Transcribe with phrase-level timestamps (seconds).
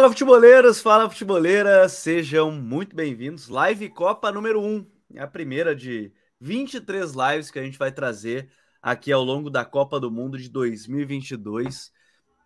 [0.00, 3.48] Fala futeboleiros, fala futeboleiras, sejam muito bem-vindos.
[3.48, 6.10] Live Copa número 1, é a primeira de
[6.40, 10.48] 23 lives que a gente vai trazer aqui ao longo da Copa do Mundo de
[10.48, 11.92] 2022,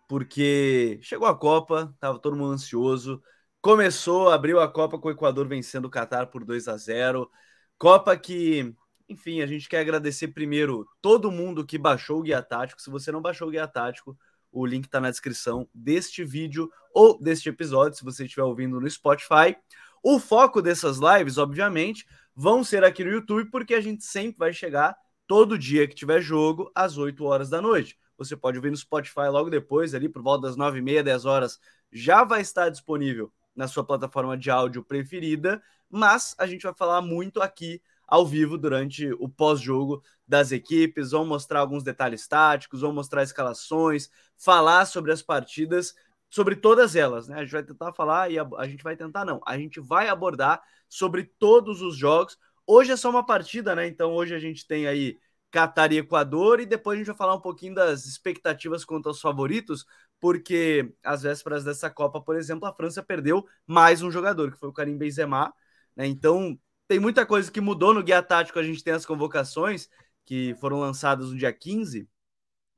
[0.05, 3.23] porque chegou a Copa, tava todo mundo ansioso,
[3.61, 7.31] começou, abriu a Copa com o Equador vencendo o Catar por 2 a 0.
[7.77, 8.75] Copa que,
[9.07, 12.81] enfim, a gente quer agradecer primeiro todo mundo que baixou o guia tático.
[12.81, 14.17] Se você não baixou o guia tático,
[14.55, 18.89] o link está na descrição deste vídeo ou deste episódio, se você estiver ouvindo no
[18.89, 19.53] Spotify.
[20.01, 24.53] O foco dessas lives, obviamente, vão ser aqui no YouTube, porque a gente sempre vai
[24.53, 24.95] chegar
[25.27, 27.97] todo dia que tiver jogo às 8 horas da noite.
[28.17, 31.25] Você pode ouvir no Spotify logo depois, ali por volta das 9 e meia, 10
[31.25, 31.59] horas,
[31.91, 37.01] já vai estar disponível na sua plataforma de áudio preferida, mas a gente vai falar
[37.01, 42.93] muito aqui ao vivo durante o pós-jogo das equipes, vão mostrar alguns detalhes táticos, vão
[42.93, 45.93] mostrar escalações, falar sobre as partidas,
[46.29, 47.37] sobre todas elas, né?
[47.37, 50.09] A gente vai tentar falar e a, a gente vai tentar não, a gente vai
[50.09, 52.37] abordar sobre todos os jogos.
[52.67, 53.87] Hoje é só uma partida, né?
[53.87, 55.17] Então hoje a gente tem aí
[55.51, 59.21] Catar e Equador e depois a gente vai falar um pouquinho das expectativas quanto aos
[59.21, 59.85] favoritos,
[60.19, 64.69] porque às vésperas dessa Copa, por exemplo, a França perdeu mais um jogador, que foi
[64.69, 65.53] o Karim Benzema,
[65.95, 66.05] né?
[66.07, 68.59] Então tem muita coisa que mudou no guia tático.
[68.59, 69.89] A gente tem as convocações
[70.25, 72.07] que foram lançadas no dia 15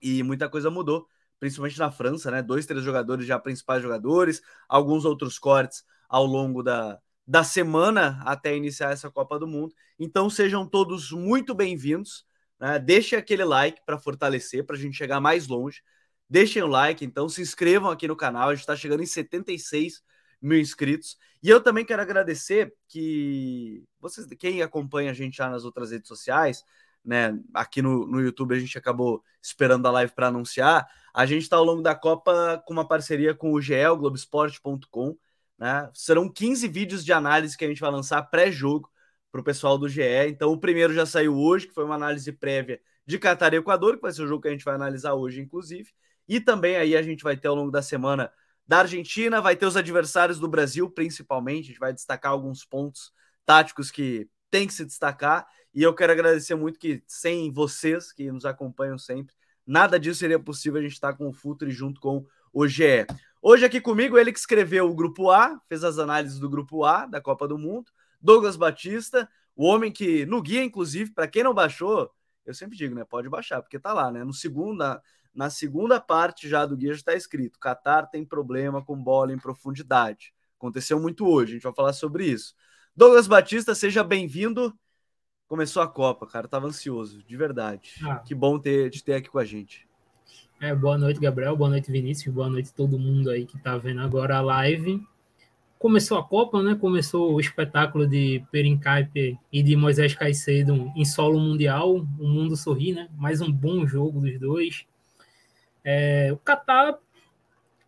[0.01, 1.07] e muita coisa mudou,
[1.39, 2.41] principalmente na França, né?
[2.41, 8.55] Dois, três jogadores já principais jogadores, alguns outros cortes ao longo da, da semana até
[8.55, 9.73] iniciar essa Copa do Mundo.
[9.99, 12.25] Então sejam todos muito bem-vindos.
[12.59, 12.79] Né?
[12.79, 15.81] Deixe aquele like para fortalecer, para a gente chegar mais longe.
[16.29, 18.49] Deixem o like, então se inscrevam aqui no canal.
[18.49, 20.01] A gente está chegando em 76
[20.41, 21.17] mil inscritos.
[21.41, 26.07] E eu também quero agradecer que vocês, quem acompanha a gente já nas outras redes
[26.07, 26.63] sociais,
[27.03, 27.39] né?
[27.53, 30.87] Aqui no, no YouTube a gente acabou esperando a live para anunciar.
[31.13, 35.17] A gente está ao longo da Copa com uma parceria com o GE, Globoesporte.com.
[35.57, 35.89] Né?
[35.93, 38.91] Serão 15 vídeos de análise que a gente vai lançar pré-jogo
[39.31, 40.01] para o pessoal do GE.
[40.27, 43.95] Então, o primeiro já saiu hoje, que foi uma análise prévia de Catar e Equador,
[43.95, 45.89] que vai ser o jogo que a gente vai analisar hoje, inclusive.
[46.27, 48.31] E também aí a gente vai ter ao longo da semana
[48.67, 51.65] da Argentina, vai ter os adversários do Brasil, principalmente.
[51.65, 53.13] A gente vai destacar alguns pontos
[53.45, 55.47] táticos que tem que se destacar.
[55.73, 59.33] E eu quero agradecer muito que, sem vocês que nos acompanham sempre,
[59.65, 63.05] nada disso seria possível a gente estar com o Futre junto com o GE.
[63.41, 67.05] Hoje aqui comigo, ele que escreveu o Grupo A, fez as análises do Grupo A
[67.05, 71.53] da Copa do Mundo, Douglas Batista, o homem que, no guia, inclusive, para quem não
[71.53, 72.11] baixou,
[72.45, 73.03] eu sempre digo, né?
[73.03, 74.23] Pode baixar, porque tá lá, né?
[74.23, 74.83] No segundo,
[75.51, 80.33] segunda parte já do guia já está escrito: Qatar tem problema com bola em profundidade.
[80.57, 82.55] Aconteceu muito hoje, a gente vai falar sobre isso.
[82.95, 84.73] Douglas Batista, seja bem-vindo.
[85.47, 87.91] Começou a Copa, cara, tava ansioso, de verdade.
[88.03, 88.17] Ah.
[88.17, 89.87] Que bom ter, te ter aqui com a gente.
[90.59, 91.55] É, boa noite, Gabriel.
[91.55, 92.33] Boa noite, Vinícius.
[92.33, 95.05] Boa noite todo mundo aí que tá vendo agora a live.
[95.77, 96.73] Começou a Copa, né?
[96.73, 101.97] Começou o espetáculo de Perincaipe e de Moisés Caicedo em solo mundial.
[101.97, 103.07] O mundo sorri, né?
[103.15, 104.87] Mais um bom jogo dos dois.
[105.89, 106.99] É, o Qatar,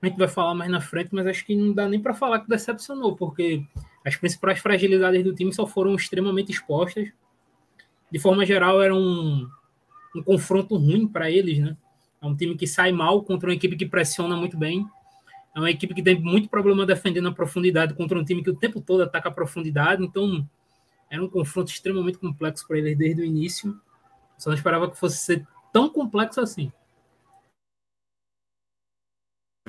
[0.01, 2.39] a gente vai falar mais na frente, mas acho que não dá nem para falar
[2.39, 3.61] que decepcionou, porque
[4.05, 7.09] as principais fragilidades do time só foram extremamente expostas.
[8.09, 9.49] De forma geral, era um,
[10.15, 11.75] um confronto ruim para eles, né?
[12.21, 14.87] É um time que sai mal contra uma equipe que pressiona muito bem.
[15.53, 18.55] É uma equipe que tem muito problema defendendo a profundidade contra um time que o
[18.55, 20.05] tempo todo ataca a profundidade.
[20.05, 20.47] Então,
[21.09, 23.77] era um confronto extremamente complexo para eles desde o início.
[24.37, 26.71] Só não esperava que fosse ser tão complexo assim.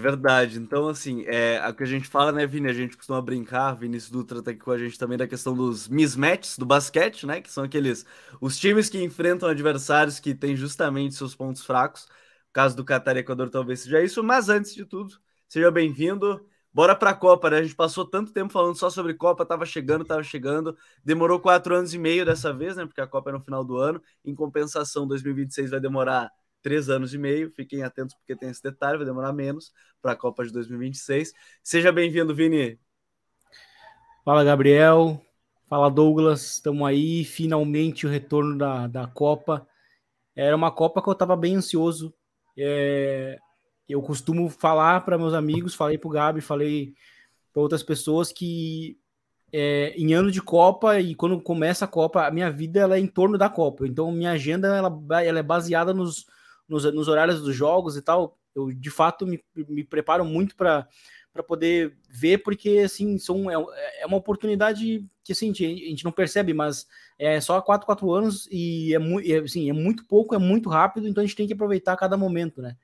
[0.00, 0.58] Verdade.
[0.58, 2.68] Então, assim, é, o que a gente fala, né, Vini?
[2.68, 5.88] A gente costuma brincar, Vinícius Dutra tá aqui com a gente também da questão dos
[5.88, 7.40] mismatches do basquete, né?
[7.40, 8.06] Que são aqueles
[8.40, 12.04] os times que enfrentam adversários que têm justamente seus pontos fracos.
[12.04, 15.14] O caso do Qatar e Equador talvez seja isso, mas antes de tudo,
[15.48, 16.46] seja bem-vindo.
[16.72, 17.58] Bora pra Copa, né?
[17.58, 20.76] A gente passou tanto tempo falando só sobre Copa, tava chegando, tava chegando.
[21.04, 22.86] Demorou quatro anos e meio dessa vez, né?
[22.86, 24.00] Porque a Copa é no final do ano.
[24.24, 26.30] Em compensação, 2026 vai demorar
[26.62, 27.50] três anos e meio.
[27.50, 31.32] Fiquem atentos porque tem esse detalhe, vai demorar menos para a Copa de 2026.
[31.62, 32.78] Seja bem-vindo, Vini.
[34.24, 35.20] Fala, Gabriel.
[35.68, 36.54] Fala, Douglas.
[36.54, 39.66] Estamos aí, finalmente o retorno da, da Copa.
[40.34, 42.14] Era uma Copa que eu estava bem ansioso.
[42.56, 43.38] É,
[43.88, 46.94] eu costumo falar para meus amigos, falei para o Gabi, falei
[47.52, 48.98] para outras pessoas que
[49.52, 53.00] é, em ano de Copa e quando começa a Copa, a minha vida ela é
[53.00, 53.86] em torno da Copa.
[53.86, 56.26] Então, minha agenda ela, ela é baseada nos,
[56.70, 58.38] nos, nos horários dos jogos e tal.
[58.54, 60.88] Eu, de fato, me, me preparo muito para
[61.32, 63.54] para poder ver, porque assim, são, é,
[64.00, 68.12] é, uma oportunidade que assim, a gente não percebe, mas é só há 4, 4
[68.12, 71.36] anos e é, muito, é, assim, é muito pouco, é muito rápido, então a gente
[71.36, 72.76] tem que aproveitar cada momento, né?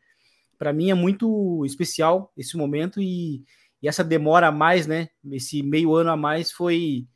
[0.56, 3.44] Para mim é muito especial esse momento e
[3.82, 5.08] e essa demora a mais, né?
[5.30, 7.06] Esse meio ano a mais foi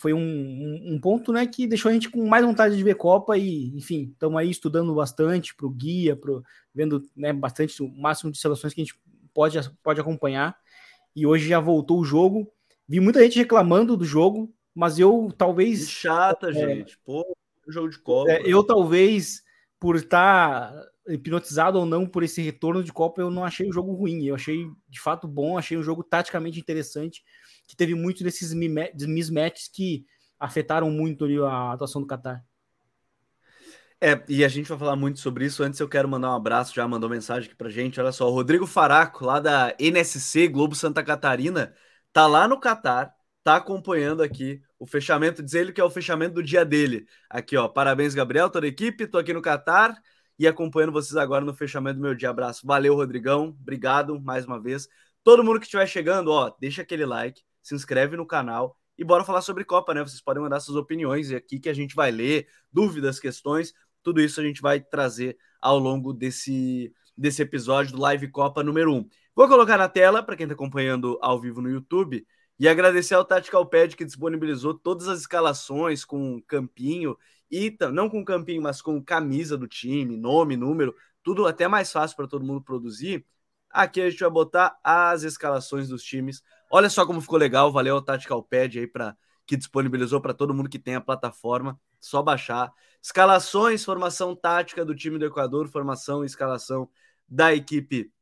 [0.00, 2.94] foi um, um, um, ponto né, que deixou a gente com mais vontade de ver
[2.94, 6.42] Copa e, enfim, estamos aí estudando bastante para o guia, pro,
[6.74, 8.98] vendo né, bastante o máximo de seleções que a gente
[9.34, 10.56] pode, pode acompanhar.
[11.14, 12.50] E hoje já voltou o jogo.
[12.88, 15.90] Vi muita gente reclamando do jogo, mas eu talvez.
[15.90, 16.98] Chata, é, gente.
[17.04, 17.22] Pô,
[17.68, 18.30] jogo de Copa.
[18.30, 19.42] É, eu talvez,
[19.78, 20.72] por estar
[21.08, 24.24] hipnotizado ou não por esse retorno de Copa, eu não achei o jogo ruim.
[24.24, 27.22] Eu achei de fato bom, achei um jogo taticamente interessante
[27.70, 30.04] que teve muito desses mismatches que
[30.40, 32.44] afetaram muito ali a atuação do Qatar.
[34.02, 35.62] É, e a gente vai falar muito sobre isso.
[35.62, 38.00] Antes eu quero mandar um abraço, já mandou mensagem aqui pra gente.
[38.00, 41.72] Olha só, o Rodrigo Faraco, lá da NSC Globo Santa Catarina,
[42.12, 43.14] tá lá no Catar,
[43.44, 47.06] tá acompanhando aqui o fechamento, diz ele que é o fechamento do dia dele.
[47.28, 49.94] Aqui, ó, parabéns, Gabriel, toda a equipe, tô aqui no Catar
[50.36, 52.30] e acompanhando vocês agora no fechamento do meu dia.
[52.30, 52.66] Abraço.
[52.66, 53.56] Valeu, Rodrigão.
[53.60, 54.88] Obrigado mais uma vez.
[55.22, 59.24] Todo mundo que estiver chegando, ó, deixa aquele like se inscreve no canal e bora
[59.24, 60.02] falar sobre Copa, né?
[60.02, 63.72] Vocês podem mandar suas opiniões aqui que a gente vai ler, dúvidas, questões,
[64.02, 68.94] tudo isso a gente vai trazer ao longo desse, desse episódio do Live Copa número
[68.94, 69.08] 1.
[69.34, 72.26] Vou colocar na tela para quem está acompanhando ao vivo no YouTube
[72.58, 77.16] e agradecer ao Tactical Pad que disponibilizou todas as escalações com campinho
[77.50, 82.16] e não com campinho, mas com camisa do time, nome, número, tudo até mais fácil
[82.16, 83.24] para todo mundo produzir.
[83.70, 87.96] Aqui a gente vai botar as escalações dos times Olha só como ficou legal, valeu
[87.96, 92.22] o Tactical Pad aí para que disponibilizou para todo mundo que tem a plataforma, só
[92.22, 92.72] baixar.
[93.02, 96.88] Escalações, formação tática do time do Equador, formação e escalação
[97.28, 98.12] da equipe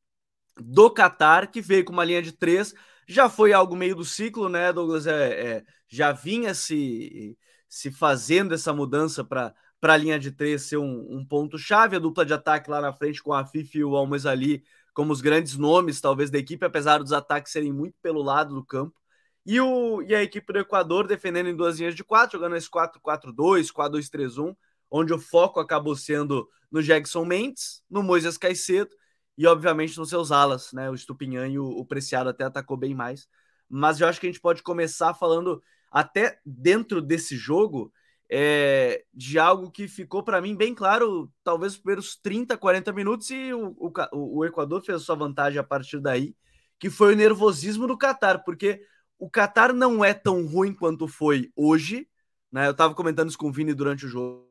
[0.58, 2.74] do Qatar, que veio com uma linha de três.
[3.06, 5.06] Já foi algo meio do ciclo, né, Douglas?
[5.06, 7.36] É, é já vinha se,
[7.68, 11.98] se fazendo essa mudança para para a linha de três ser um, um ponto-chave, a
[12.00, 14.64] dupla de ataque lá na frente com a Fifi e o Almes ali
[14.98, 18.64] como os grandes nomes, talvez, da equipe, apesar dos ataques serem muito pelo lado do
[18.64, 19.00] campo.
[19.46, 22.68] E, o, e a equipe do Equador defendendo em duas linhas de quatro, jogando esse
[22.68, 24.56] 4-4-2, 4-2-3-1,
[24.90, 28.90] onde o foco acabou sendo no Jackson Mendes, no Moisés Caicedo
[29.36, 30.90] e, obviamente, nos seus alas, né?
[30.90, 33.28] O Stupinhan e o, o Preciado até atacou bem mais.
[33.68, 35.62] Mas eu acho que a gente pode começar falando,
[35.92, 37.92] até dentro desse jogo,
[38.30, 43.30] é, de algo que ficou para mim bem claro, talvez os primeiros 30, 40 minutos,
[43.30, 46.36] e o, o, o Equador fez sua vantagem a partir daí,
[46.78, 48.82] que foi o nervosismo do Catar, porque
[49.18, 52.08] o Catar não é tão ruim quanto foi hoje,
[52.52, 52.66] né?
[52.66, 54.46] Eu estava comentando isso com o Vini durante o jogo,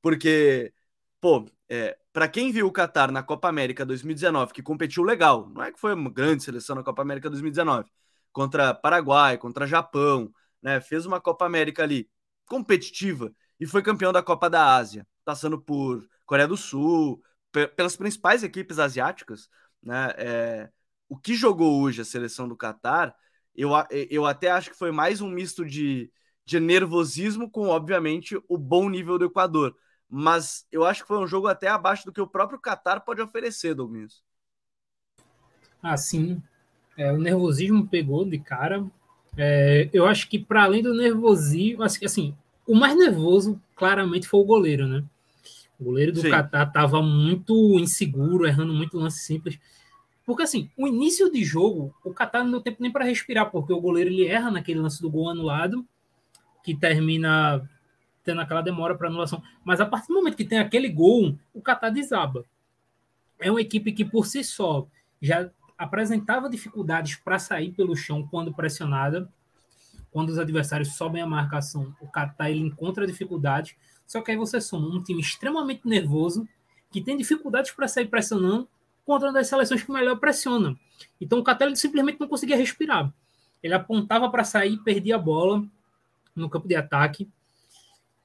[0.00, 0.72] porque,
[1.20, 5.62] pô, é, para quem viu o Catar na Copa América 2019, que competiu legal, não
[5.62, 7.90] é que foi uma grande seleção na Copa América 2019,
[8.32, 10.80] contra Paraguai, contra Japão, né?
[10.80, 12.08] Fez uma Copa América ali
[12.46, 17.22] competitiva e foi campeão da Copa da Ásia, passando por Coreia do Sul,
[17.76, 19.48] pelas principais equipes asiáticas,
[19.82, 20.12] né?
[20.16, 20.70] É,
[21.08, 23.14] o que jogou hoje a seleção do Catar,
[23.54, 23.70] eu,
[24.10, 26.10] eu até acho que foi mais um misto de,
[26.44, 29.76] de nervosismo com, obviamente, o bom nível do Equador.
[30.08, 33.20] Mas eu acho que foi um jogo até abaixo do que o próprio Catar pode
[33.20, 34.22] oferecer, Domingues.
[35.82, 36.42] Ah, sim.
[36.96, 38.84] É, o nervosismo pegou de cara.
[39.36, 42.34] É, eu acho que para além do nervosismo, assim, assim,
[42.66, 45.04] o mais nervoso claramente foi o goleiro, né?
[45.78, 46.30] O goleiro do Sim.
[46.30, 49.58] Catar estava muito inseguro, errando muito lance simples.
[50.24, 53.72] Porque assim, o início de jogo, o Catar não deu tempo nem para respirar, porque
[53.72, 55.86] o goleiro ele erra naquele lance do gol anulado,
[56.62, 57.68] que termina
[58.22, 59.42] tendo aquela demora para anulação.
[59.62, 62.44] Mas a partir do momento que tem aquele gol, o Catar desaba.
[63.38, 64.86] É uma equipe que por si só
[65.20, 69.28] já apresentava dificuldades para sair pelo chão quando pressionada.
[70.10, 73.74] Quando os adversários sobem a marcação, o Catar ele encontra dificuldades.
[74.06, 76.48] Só que aí você soma um time extremamente nervoso,
[76.90, 78.68] que tem dificuldades para sair pressionando,
[79.04, 80.76] contra uma das seleções que melhor pressiona.
[81.20, 83.12] Então o Catar simplesmente não conseguia respirar.
[83.62, 85.64] Ele apontava para sair, perdia a bola
[86.34, 87.28] no campo de ataque.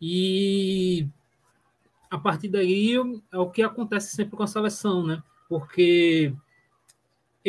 [0.02, 1.08] E
[2.10, 2.94] a partir daí
[3.32, 5.24] é o que acontece sempre com a seleção, né?
[5.48, 6.34] Porque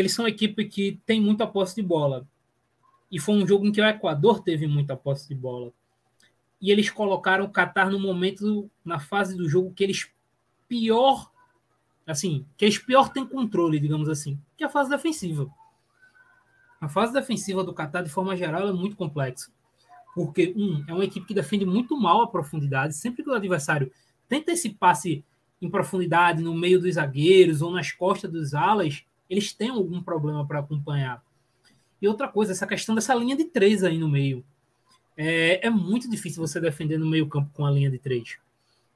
[0.01, 2.27] eles são uma equipe que tem muita posse de bola.
[3.11, 5.73] E foi um jogo em que o Equador teve muita posse de bola.
[6.61, 10.11] E eles colocaram o Qatar no momento, na fase do jogo, que eles
[10.69, 11.31] pior,
[12.07, 15.51] assim, que eles pior têm controle, digamos assim, que é a fase defensiva.
[16.81, 19.51] A fase defensiva do Qatar, de forma geral, é muito complexa.
[20.15, 22.95] Porque, um, é uma equipe que defende muito mal a profundidade.
[22.95, 23.93] Sempre que o adversário
[24.29, 25.25] tenta esse passe
[25.61, 30.45] em profundidade, no meio dos zagueiros ou nas costas dos alas, eles têm algum problema
[30.45, 31.23] para acompanhar.
[32.03, 34.45] E outra coisa, essa questão dessa linha de três aí no meio.
[35.17, 38.37] É, é muito difícil você defender no meio campo com a linha de três.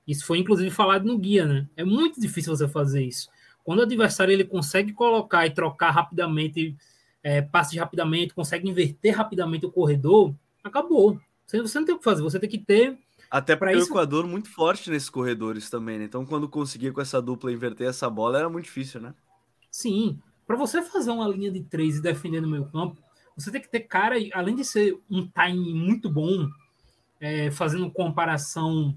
[0.07, 1.69] Isso foi inclusive falado no guia, né?
[1.77, 3.31] É muito difícil você fazer isso.
[3.63, 6.77] Quando o adversário ele consegue colocar e trocar rapidamente
[7.23, 11.19] é, passes rapidamente, consegue inverter rapidamente o corredor, acabou.
[11.47, 12.99] Você, você não tem o que fazer, você tem que ter.
[13.31, 13.87] Até porque isso...
[13.87, 16.05] o Equador muito forte nesses corredores também, né?
[16.05, 19.15] Então, quando conseguia com essa dupla inverter essa bola, era muito difícil, né?
[19.75, 20.21] Sim.
[20.47, 22.97] Para você fazer uma linha de três e defender no meio campo,
[23.37, 26.49] você tem que ter cara, além de ser um time muito bom,
[27.21, 28.97] é, fazendo comparação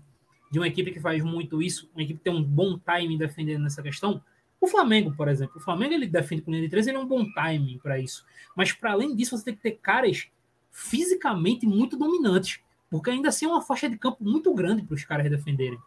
[0.52, 3.64] de uma equipe que faz muito isso, uma equipe que tem um bom time defendendo
[3.64, 4.22] nessa questão.
[4.62, 7.08] O Flamengo, por exemplo, o Flamengo ele defende com linha de três, ele é um
[7.08, 8.24] bom timing para isso.
[8.56, 10.28] Mas para além disso, você tem que ter caras
[10.72, 15.04] fisicamente muito dominantes, porque ainda assim é uma faixa de campo muito grande para os
[15.04, 15.80] caras defenderem.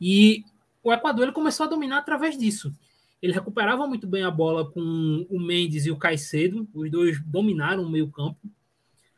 [0.00, 0.42] E
[0.82, 2.74] o Equador ele começou a dominar através disso.
[3.20, 7.82] Ele recuperava muito bem a bola com o Mendes e o Caicedo, os dois dominaram
[7.82, 8.38] o meio-campo,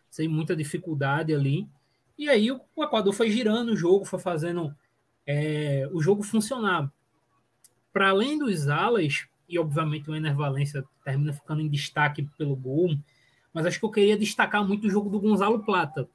[0.08, 1.68] sem muita dificuldade ali.
[2.16, 4.74] E aí o, Equador foi girando o jogo, foi fazendo
[5.26, 6.90] é, o jogo funcionar.
[7.92, 12.96] Para além dos alas, e obviamente o Ener Valência termina ficando em destaque pelo gol,
[13.52, 16.08] mas acho que eu queria destacar muito o jogo do Gonzalo Plata,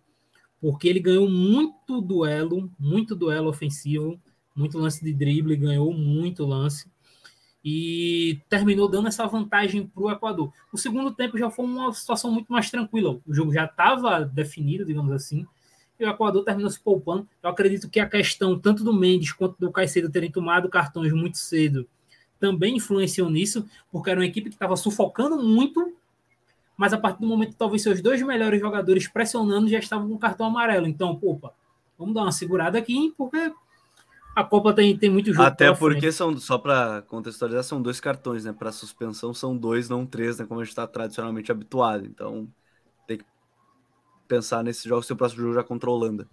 [0.59, 4.19] porque ele ganhou muito duelo, muito duelo ofensivo,
[4.55, 6.89] muito lance de drible, ganhou muito lance
[7.65, 10.53] e terminou dando essa vantagem para o Equador.
[10.71, 13.19] O segundo tempo já foi uma situação muito mais tranquila.
[13.25, 15.47] O jogo já estava definido, digamos assim,
[15.99, 17.27] e o Equador terminou se poupando.
[17.41, 21.39] Eu acredito que a questão tanto do Mendes quanto do Caicedo terem tomado cartões muito
[21.39, 21.87] cedo
[22.39, 25.95] também influenciou nisso, porque era uma equipe que estava sufocando muito,
[26.77, 30.45] mas a partir do momento talvez seus dois melhores jogadores pressionando já estavam com cartão
[30.45, 30.85] amarelo.
[30.85, 31.53] Então, opa,
[31.97, 33.51] vamos dar uma segurada aqui, porque
[34.35, 35.47] a Copa tem, tem muito jogo.
[35.47, 38.53] Até porque são, só para contextualizar, são dois cartões, né?
[38.53, 40.45] Para suspensão são dois, não três, né?
[40.45, 42.05] Como a gente está tradicionalmente habituado.
[42.05, 42.47] Então,
[44.27, 46.27] pensar nesse jogo, seu próximo jogo já contra a Holanda.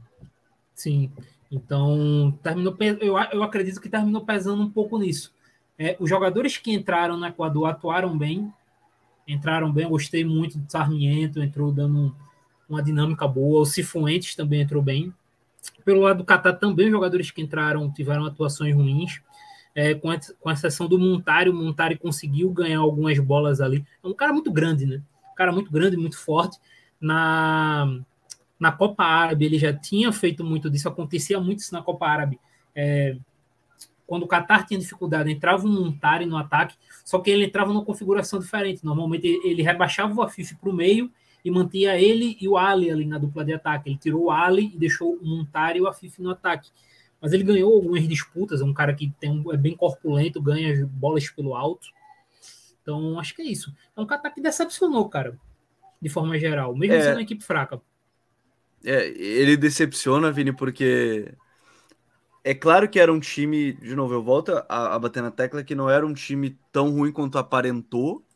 [0.74, 1.10] Sim,
[1.50, 5.32] então terminou, eu, eu acredito que terminou pesando um pouco nisso.
[5.78, 8.52] É, os jogadores que entraram no Equador atuaram bem,
[9.26, 12.14] entraram bem, gostei muito do Sarmiento, entrou dando
[12.68, 15.12] uma dinâmica boa, o Cifuentes também entrou bem.
[15.84, 19.20] Pelo lado do Catar também, jogadores que entraram tiveram atuações ruins,
[19.74, 23.84] é, com, a, com a exceção do Montari, o Montari conseguiu ganhar algumas bolas ali.
[24.02, 25.02] É um cara muito grande, né?
[25.32, 26.58] Um cara muito grande, muito forte,
[27.00, 28.00] na,
[28.58, 32.38] na Copa Árabe ele já tinha feito muito disso, acontecia muito isso na Copa Árabe.
[32.74, 33.16] É,
[34.06, 37.84] quando o Qatar tinha dificuldade, entrava um Montari no ataque, só que ele entrava numa
[37.84, 38.84] configuração diferente.
[38.84, 41.10] Normalmente ele rebaixava o Afif para o meio
[41.44, 43.90] e mantinha ele e o Ali ali na dupla de ataque.
[43.90, 46.70] Ele tirou o Ali e deixou o Montari e o Afif no ataque.
[47.20, 50.86] Mas ele ganhou algumas disputas, é um cara que tem um, é bem corpulento, ganha
[50.86, 51.88] bolas pelo alto.
[52.82, 53.72] Então, acho que é isso.
[53.96, 55.38] É um Qatar que decepcionou, cara
[56.02, 57.80] de forma geral, mesmo é, sendo uma equipe fraca.
[58.84, 61.32] É, ele decepciona, Vini, porque
[62.42, 65.62] é claro que era um time, de novo, eu volto a, a bater na tecla
[65.62, 68.26] que não era um time tão ruim quanto aparentou,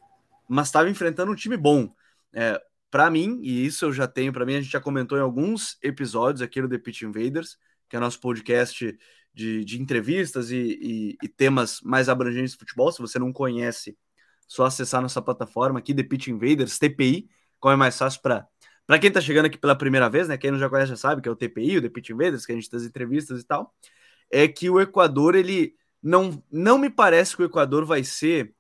[0.49, 1.89] mas estava enfrentando um time bom.
[2.33, 2.63] É,
[2.97, 5.77] para mim, e isso eu já tenho para mim, a gente já comentou em alguns
[5.83, 7.59] episódios aqui no The Pitch Invaders,
[7.91, 8.99] que é nosso podcast
[9.35, 12.91] de, de entrevistas e, e, e, temas mais abrangentes de futebol.
[12.91, 13.99] Se você não conhece,
[14.49, 17.29] só acessar nossa plataforma aqui, The Pitch Invaders, TPI,
[17.61, 18.49] qual é mais fácil para
[18.87, 20.39] para quem está chegando aqui pela primeira vez, né?
[20.39, 22.53] Quem não já conhece já sabe que é o TPI, o The Pitch Invaders, que
[22.53, 23.75] a gente das entrevistas e tal.
[24.31, 28.55] É que o Equador, ele não, não me parece que o Equador vai ser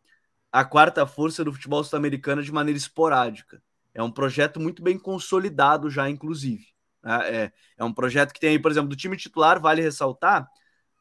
[0.52, 3.62] a quarta força do futebol sul-americano de maneira esporádica.
[3.96, 6.66] É um projeto muito bem consolidado já, inclusive.
[7.02, 7.18] Né?
[7.34, 10.46] É, é um projeto que tem aí, por exemplo, do time titular, vale ressaltar,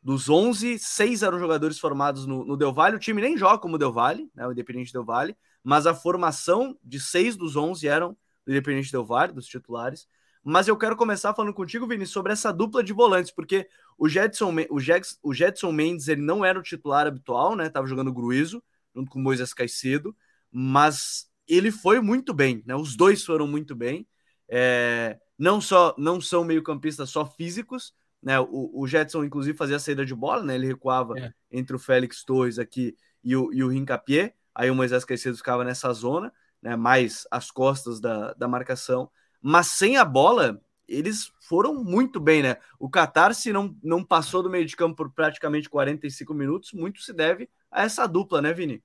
[0.02, 2.96] dos 11, seis eram jogadores formados no, no Del Valle.
[2.96, 6.78] O time nem joga como Del Valle, né, o Independente Del Valle, mas a formação
[6.82, 10.08] de seis dos 11 eram do Independente Del Valle, dos titulares.
[10.42, 14.54] Mas eu quero começar falando contigo, Vini, sobre essa dupla de volantes, porque o Jetson,
[14.70, 17.68] o, Jackson, o Jetson Mendes ele não era o titular habitual, né?
[17.68, 18.64] Tava jogando Gruizo,
[18.96, 20.16] junto com Moisés Caicedo,
[20.50, 22.75] mas ele foi muito bem, né?
[22.75, 24.08] Os dois foram muito bem.
[24.48, 28.40] É, não só não são meio-campistas só físicos, né?
[28.40, 30.56] O, o Jetson, inclusive, fazia a saída de bola, né?
[30.56, 31.34] Ele recuava é.
[31.52, 34.34] entre o Félix Torres aqui e o, e o Rincapié.
[34.54, 36.75] Aí o Moisés Caicedo ficava nessa zona, né?
[36.75, 39.10] Mais as costas da, da marcação.
[39.42, 42.58] Mas sem a bola, eles foram muito bem, né?
[42.80, 47.02] O Qatar, se não, não passou do meio de campo por praticamente 45 minutos, muito
[47.02, 48.84] se deve a essa dupla, né, Vini?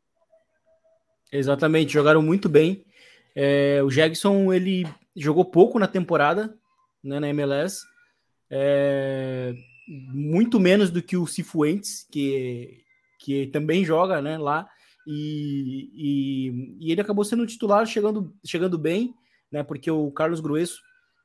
[1.32, 2.84] Exatamente, jogaram muito bem.
[3.34, 6.56] É, o Jackson, ele jogou pouco na temporada,
[7.02, 7.82] né, na MLS,
[8.50, 9.54] é,
[9.88, 12.82] muito menos do que o Cifuentes, que,
[13.18, 14.68] que também joga né, lá,
[15.06, 19.14] e, e, e, ele acabou sendo titular chegando, chegando bem,
[19.50, 20.80] né, porque o Carlos Grueso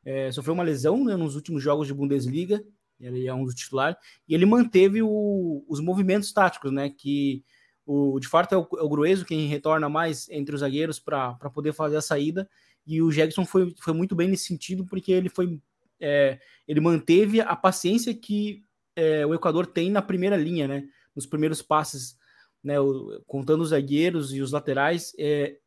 [0.05, 2.63] é, sofreu uma lesão né, nos últimos jogos de Bundesliga,
[3.00, 3.97] ele é um dos titulares,
[4.27, 7.43] e ele manteve o, os movimentos táticos, né, que
[7.86, 11.36] O, de fato, é o, é o Grueso quem retorna mais entre os zagueiros para
[11.54, 12.50] poder fazer a saída.
[12.86, 15.62] E o Jackson foi, foi muito bem nesse sentido, porque ele foi.
[16.00, 18.63] É, ele manteve a paciência que
[18.96, 20.88] é, o Equador tem na primeira linha, né?
[21.15, 22.18] Nos primeiros passes,
[22.63, 22.80] né?
[22.80, 25.58] O, contando os zagueiros e os laterais, é,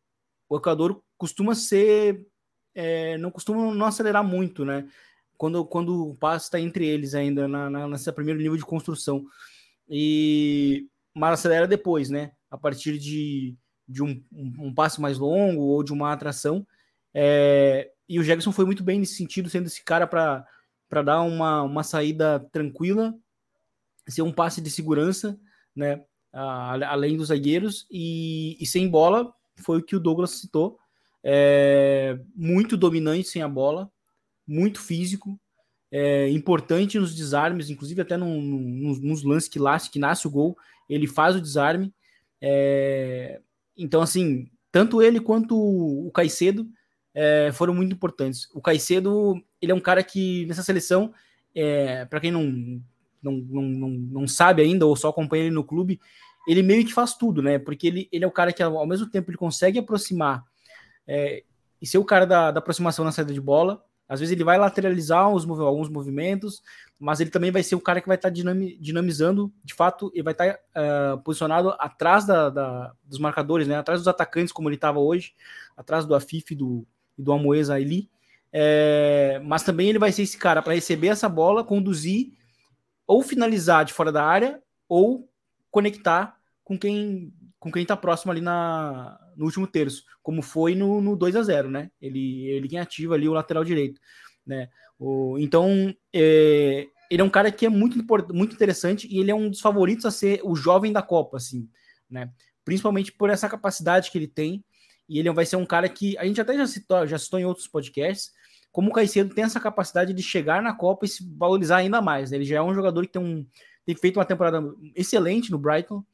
[0.49, 2.27] o Equador costuma ser.
[2.75, 4.89] É, não costuma não acelerar muito, né?
[5.37, 9.25] Quando, quando o passe está entre eles ainda, na, na, nesse primeiro nível de construção.
[9.89, 12.33] E mas acelera depois, né?
[12.51, 13.57] A partir de,
[13.87, 16.67] de um, um, passe mais longo ou de uma atração.
[17.13, 21.63] É, e o Jackson foi muito bem nesse sentido, sendo esse cara para dar uma,
[21.63, 23.15] uma saída tranquila,
[24.09, 25.39] ser um passe de segurança,
[25.75, 26.03] né?
[26.33, 30.79] além dos zagueiros, e, e, sem bola, foi o que o Douglas citou.
[31.25, 33.91] É, muito dominante sem a bola,
[34.47, 35.39] muito físico,
[35.91, 38.41] é, importante nos desarmes, inclusive até num,
[39.01, 39.59] nos lances que,
[39.91, 40.57] que nasce o gol,
[40.89, 41.93] ele faz o desarme.
[42.41, 43.41] É,
[43.77, 46.69] então, assim, tanto ele quanto o Caicedo
[47.15, 48.49] é, foram muito importantes.
[48.55, 51.13] O Caicedo, ele é um cara que nessa seleção,
[51.55, 52.45] é, para quem não,
[53.23, 56.01] não, não, não, não sabe ainda ou só acompanha ele no clube,
[56.47, 57.59] ele meio que faz tudo, né?
[57.59, 60.45] Porque ele, ele é o cara que ao mesmo tempo ele consegue aproximar
[61.07, 61.43] é,
[61.81, 64.57] e ser o cara da, da aproximação na saída de bola, às vezes ele vai
[64.59, 66.63] lateralizar os, alguns movimentos,
[66.99, 70.23] mas ele também vai ser o cara que vai estar tá dinamizando, de fato, e
[70.23, 73.77] vai estar tá, uh, posicionado atrás da, da, dos marcadores, né?
[73.77, 75.35] atrás dos atacantes, como ele estava hoje,
[75.77, 76.87] atrás do Afif e do,
[77.17, 78.11] do Amoesa ali.
[78.53, 82.33] É, mas também ele vai ser esse cara para receber essa bola, conduzir,
[83.07, 85.31] ou finalizar de fora da área, ou
[85.71, 91.01] conectar com quem com quem está próximo ali na, no último terço, como foi no,
[91.01, 91.91] no 2 a 0 né?
[92.01, 94.01] Ele, ele quem ativa ali o lateral direito,
[94.47, 94.69] né?
[94.99, 97.99] O, então, é, ele é um cara que é muito,
[98.33, 101.69] muito interessante e ele é um dos favoritos a ser o jovem da Copa, assim,
[102.11, 102.31] né?
[102.65, 104.65] Principalmente por essa capacidade que ele tem.
[105.09, 107.45] E ele vai ser um cara que a gente até já citou, já citou em
[107.47, 108.31] outros podcasts,
[108.71, 112.31] como o Caicedo tem essa capacidade de chegar na Copa e se valorizar ainda mais.
[112.31, 112.37] Né?
[112.37, 113.47] Ele já é um jogador que tem, um,
[113.87, 114.63] tem feito uma temporada
[114.95, 116.05] excelente no Brighton,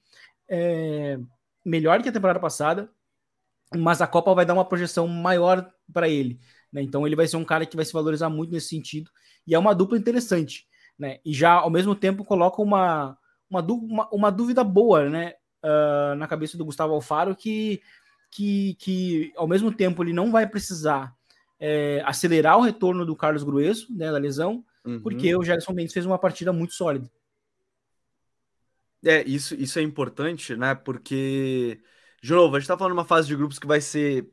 [0.49, 1.19] é,
[1.65, 2.89] melhor que a temporada passada,
[3.75, 6.39] mas a Copa vai dar uma projeção maior para ele.
[6.75, 6.83] Né?
[6.83, 9.09] Então ele vai ser um cara que vai se valorizar muito nesse sentido.
[9.47, 10.67] E é uma dupla interessante.
[10.99, 11.21] Né?
[11.25, 13.17] E já ao mesmo tempo coloca uma,
[13.49, 15.35] uma, uma, uma dúvida boa né?
[15.63, 17.81] Uh, na cabeça do Gustavo Alfaro que,
[18.31, 21.15] que, que ao mesmo tempo ele não vai precisar
[21.59, 25.01] é, acelerar o retorno do Carlos Grueso, né, da lesão, uhum.
[25.01, 27.11] porque o Gerson Mendes fez uma partida muito sólida.
[29.03, 30.75] É, isso, isso é importante, né?
[30.75, 31.81] Porque,
[32.23, 34.31] de novo, a gente tá falando de uma fase de grupos que vai ser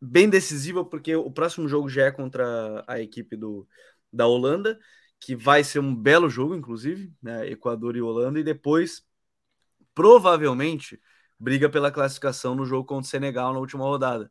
[0.00, 3.66] bem decisiva, porque o próximo jogo já é contra a equipe do,
[4.12, 4.78] da Holanda,
[5.20, 7.48] que vai ser um belo jogo, inclusive, né?
[7.48, 9.02] Equador e Holanda, e depois,
[9.94, 11.00] provavelmente,
[11.38, 14.30] briga pela classificação no jogo contra o Senegal na última rodada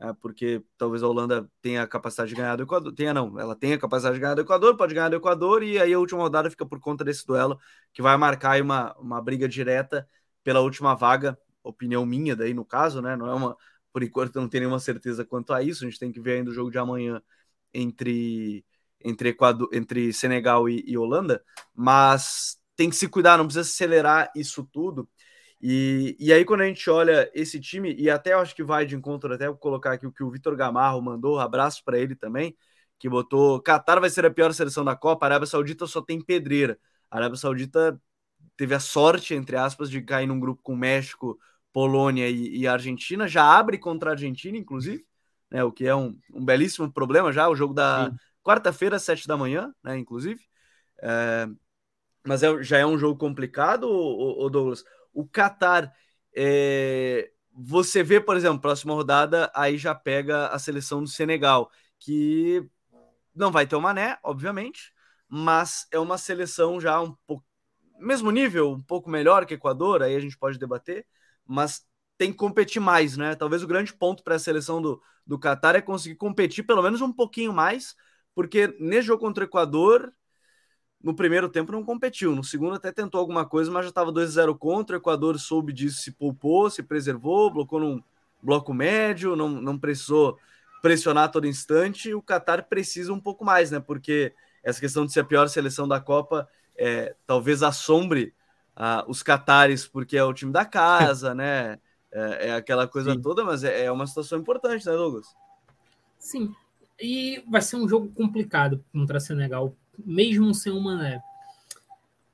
[0.00, 2.92] é, porque talvez a Holanda tenha a capacidade de ganhar do Equador.
[2.92, 5.78] Tenha não, ela tem a capacidade de ganhar do Equador, pode ganhar do Equador, e
[5.78, 7.58] aí a última rodada fica por conta desse duelo,
[7.92, 10.08] que vai marcar uma, uma briga direta
[10.42, 13.16] pela última vaga, opinião minha daí no caso, né?
[13.16, 13.56] Não é uma.
[13.94, 16.50] Por enquanto não tem nenhuma certeza quanto a isso, a gente tem que ver ainda
[16.50, 17.22] o jogo de amanhã
[17.72, 18.64] entre,
[19.04, 24.32] entre, Equador, entre Senegal e, e Holanda, mas tem que se cuidar, não precisa acelerar
[24.34, 25.08] isso tudo.
[25.62, 28.96] E, e aí, quando a gente olha esse time, e até acho que vai de
[28.96, 32.56] encontro, até vou colocar aqui o que o Vitor Gamarro mandou, abraço para ele também,
[32.98, 36.20] que botou: Qatar vai ser a pior seleção da Copa, a Arábia Saudita só tem
[36.20, 36.78] pedreira.
[37.10, 38.00] A Arábia Saudita
[38.56, 41.38] teve a sorte, entre aspas, de cair num grupo com México,
[41.74, 45.04] Polônia e, e Argentina, já abre contra a Argentina, inclusive,
[45.50, 48.12] né, o que é um, um belíssimo problema já, o jogo da
[48.44, 50.40] quarta-feira, sete da manhã, né, inclusive.
[51.02, 51.48] É,
[52.24, 54.84] mas é, já é um jogo complicado, o, o Douglas?
[55.12, 55.92] O Qatar,
[56.32, 62.64] é, você vê, por exemplo, próxima rodada, aí já pega a seleção do Senegal, que
[63.34, 64.92] não vai ter o Mané, obviamente,
[65.28, 67.44] mas é uma seleção já um pouco
[67.98, 71.04] mesmo nível, um pouco melhor que Equador, aí a gente pode debater,
[71.46, 71.84] mas
[72.16, 73.34] tem que competir mais, né?
[73.34, 77.00] Talvez o grande ponto para a seleção do, do Qatar é conseguir competir pelo menos
[77.00, 77.94] um pouquinho mais,
[78.34, 80.12] porque nesse jogo contra o Equador,
[81.02, 84.56] no primeiro tempo não competiu, no segundo até tentou alguma coisa, mas já estava 2-0
[84.56, 84.96] contra.
[84.96, 88.02] O Equador soube disso, se poupou, se preservou, blocou num
[88.42, 90.38] bloco médio, não, não precisou
[90.80, 92.14] pressionar todo instante.
[92.14, 93.80] O Qatar precisa um pouco mais, né?
[93.80, 98.34] Porque essa questão de ser a pior seleção da Copa é, talvez assombre
[99.06, 101.78] os Qatares, porque é o time da casa, né?
[102.12, 103.20] É, é aquela coisa Sim.
[103.20, 105.26] toda, mas é, é uma situação importante, né, Douglas?
[106.18, 106.54] Sim.
[107.00, 111.20] E vai ser um jogo complicado contra Senegal, mesmo sem o Mané.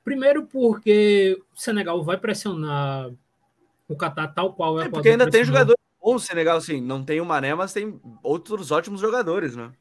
[0.04, 3.10] Primeiro porque o Senegal vai pressionar
[3.88, 4.86] o Catar tal qual é.
[4.86, 8.70] é porque ainda tem jogadores bons, Senegal, assim, não tem o Mané, mas tem outros
[8.70, 9.72] ótimos jogadores, né?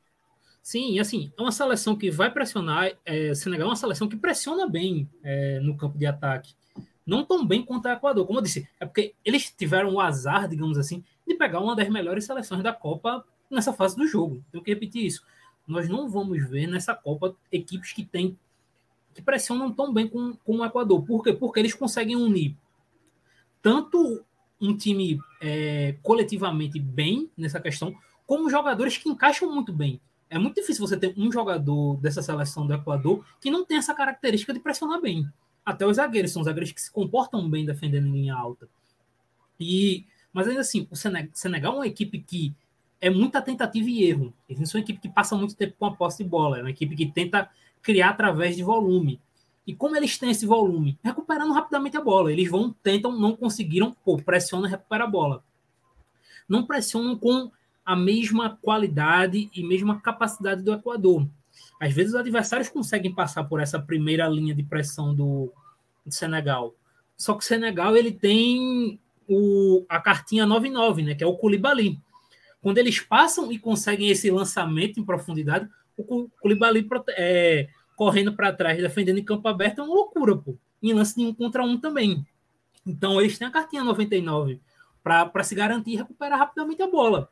[0.62, 2.91] Sim, assim, é uma seleção que vai pressionar.
[3.06, 6.54] É, Senegal é uma seleção que pressiona bem é, no campo de ataque.
[7.06, 8.26] Não tão bem quanto o Equador.
[8.28, 11.89] Como eu disse, é porque eles tiveram o azar, digamos assim, de pegar uma das
[11.89, 14.43] melhores seleções da Copa nessa fase do jogo.
[14.52, 15.26] Tenho que repetir isso.
[15.67, 18.38] Nós não vamos ver nessa Copa equipes que têm
[19.13, 21.04] que pressionam tão bem com, com o Equador.
[21.04, 21.34] Por quê?
[21.34, 22.56] Porque eles conseguem unir
[23.62, 24.24] tanto
[24.62, 27.95] um time é, coletivamente bem nessa questão,
[28.26, 30.00] como jogadores que encaixam muito bem.
[30.29, 33.95] É muito difícil você ter um jogador dessa seleção do Equador que não tem essa
[33.95, 35.27] característica de pressionar bem.
[35.65, 38.69] Até os zagueiros são zagueiros que se comportam bem defendendo em linha alta.
[39.59, 42.53] E, mas ainda assim, o Senegal é uma equipe que
[43.01, 44.33] é muita tentativa e erro.
[44.47, 46.59] Eles são uma equipe que passa muito tempo com a posse de bola.
[46.59, 47.49] É uma equipe que tenta
[47.81, 49.19] criar através de volume.
[49.65, 50.97] E como eles têm esse volume?
[51.03, 52.31] Recuperando rapidamente a bola.
[52.31, 55.43] Eles vão, tentam, não conseguiram, pô, pressiona recupera a bola.
[56.47, 57.51] Não pressionam com
[57.89, 61.28] a mesma qualidade e mesma capacidade do Equador.
[61.82, 65.52] Às vezes os adversários conseguem passar por essa primeira linha de pressão do,
[66.06, 66.75] do Senegal.
[67.17, 71.99] Só que o Senegal ele tem o, a cartinha 9-9, né, que é o Koulibaly.
[72.62, 78.80] Quando eles passam e conseguem esse lançamento em profundidade, o Koulibaly é, correndo para trás,
[78.80, 80.56] defendendo em campo aberto, é uma loucura, pô.
[80.84, 82.23] Em lance de um contra um também.
[82.86, 84.62] Então eles têm a cartinha 99
[85.04, 87.28] para se garantir e recuperar rapidamente a bola.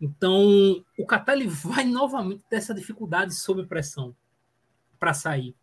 [0.00, 4.14] Então, o Qatar ele vai novamente ter essa dificuldade sob pressão
[4.98, 5.54] para sair.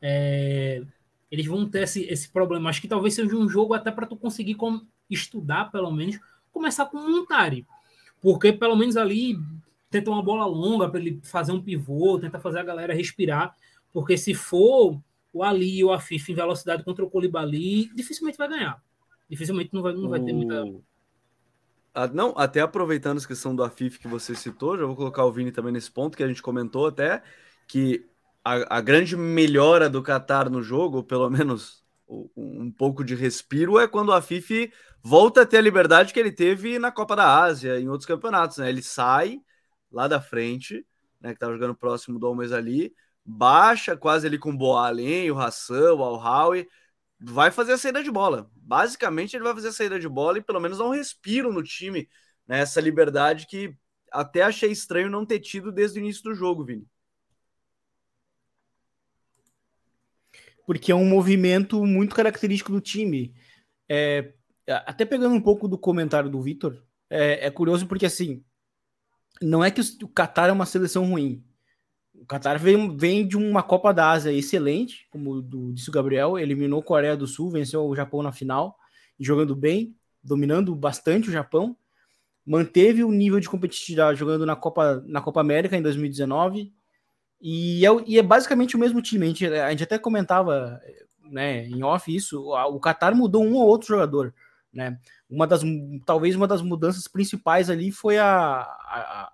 [0.00, 0.82] É,
[1.30, 2.68] eles vão ter esse, esse problema.
[2.68, 6.18] Acho que talvez seja um jogo até para tu conseguir com, estudar, pelo menos,
[6.52, 7.66] começar com um Montari.
[8.20, 9.38] Porque pelo menos ali
[9.90, 13.54] tenta uma bola longa para ele fazer um pivô, tenta fazer a galera respirar.
[13.92, 15.00] Porque se for
[15.32, 18.82] o Ali ou a FIFA em velocidade contra o Colibali, dificilmente vai ganhar.
[19.28, 20.64] Dificilmente não vai, não vai ter muita
[21.94, 25.32] ah, não, até aproveitando a questão do Afif que você citou, já vou colocar o
[25.32, 27.22] Vini também nesse ponto, que a gente comentou até,
[27.66, 28.06] que
[28.44, 31.82] a, a grande melhora do Qatar no jogo, ou pelo menos
[32.36, 34.70] um pouco de respiro, é quando o Afif
[35.02, 38.58] volta a ter a liberdade que ele teve na Copa da Ásia, em outros campeonatos,
[38.58, 38.68] né?
[38.68, 39.40] Ele sai
[39.90, 40.86] lá da frente,
[41.20, 45.38] né, que estava jogando próximo do Almes ali, baixa quase ali com o Boalen, o
[45.38, 46.68] Hassan, o Al-Howie,
[47.22, 48.50] vai fazer a saída de bola.
[48.56, 51.62] Basicamente, ele vai fazer a saída de bola e pelo menos dar um respiro no
[51.62, 52.08] time,
[52.46, 52.60] né?
[52.60, 53.76] Essa liberdade que
[54.10, 56.86] até achei estranho não ter tido desde o início do jogo, Vini.
[60.66, 63.34] Porque é um movimento muito característico do time.
[63.88, 64.32] É,
[64.66, 68.44] até pegando um pouco do comentário do Vitor, é, é curioso porque assim,
[69.40, 71.44] não é que o Qatar é uma seleção ruim.
[72.22, 76.38] O Qatar vem, vem de uma Copa da Ásia excelente, como do, disse o Gabriel,
[76.38, 78.78] eliminou a Coreia do Sul, venceu o Japão na final,
[79.18, 81.76] jogando bem, dominando bastante o Japão,
[82.46, 86.72] manteve o nível de competitividade jogando na Copa, na Copa América em 2019,
[87.40, 89.24] e é, e é basicamente o mesmo time.
[89.24, 90.80] A gente, a gente até comentava
[91.24, 94.32] né, em off isso, o Qatar mudou um ou outro jogador.
[94.72, 94.96] Né?
[95.28, 95.62] Uma das,
[96.06, 99.32] talvez uma das mudanças principais ali foi a, a,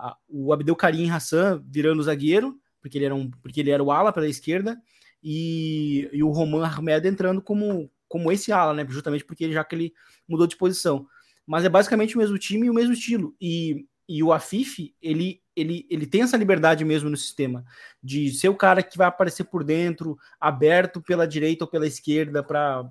[0.00, 3.92] a, o Abdel Karim Hassan virando zagueiro, porque ele era, um, porque ele era o
[3.92, 4.80] ala pela esquerda,
[5.22, 8.86] e, e o Roman Ahmed entrando como, como esse ala, né?
[8.88, 9.92] Justamente porque ele, já que ele
[10.26, 11.06] mudou de posição.
[11.46, 13.34] Mas é basicamente o mesmo time e o mesmo estilo.
[13.40, 17.64] E, e o Afif, ele, ele, ele tem essa liberdade mesmo no sistema,
[18.02, 22.42] de ser o cara que vai aparecer por dentro, aberto pela direita ou pela esquerda
[22.42, 22.90] para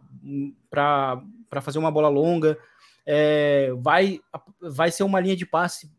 [1.62, 2.58] fazer uma bola longa.
[3.06, 4.20] É, vai,
[4.62, 5.90] vai ser uma linha de passe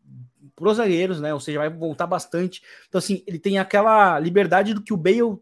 [0.61, 1.33] para os zagueiros, né?
[1.33, 2.61] Ou seja, vai voltar bastante.
[2.87, 5.39] Então, assim, ele tem aquela liberdade do que o Bale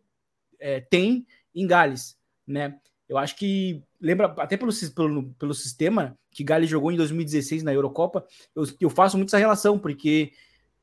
[0.60, 2.78] é, tem em Gales, né?
[3.08, 7.74] Eu acho que lembra até pelo, pelo, pelo sistema que Gales jogou em 2016 na
[7.74, 10.32] Eurocopa, eu, eu faço muito essa relação, porque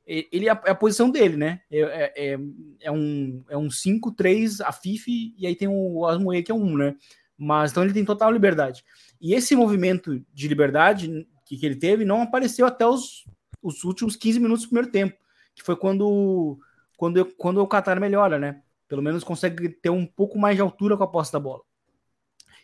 [0.07, 1.61] ele é a, é a posição dele, né?
[1.70, 2.38] É, é, é,
[2.83, 6.77] é um, é um 5-3 a FIF e aí tem o Asmoe que é um,
[6.77, 6.94] né?
[7.37, 8.85] Mas então ele tem total liberdade.
[9.20, 13.25] E esse movimento de liberdade que, que ele teve não apareceu até os
[13.62, 15.16] os últimos 15 minutos do primeiro tempo,
[15.55, 16.59] que foi quando,
[16.97, 18.62] quando, quando o Qatar melhora, né?
[18.88, 21.62] Pelo menos consegue ter um pouco mais de altura com a posse da bola.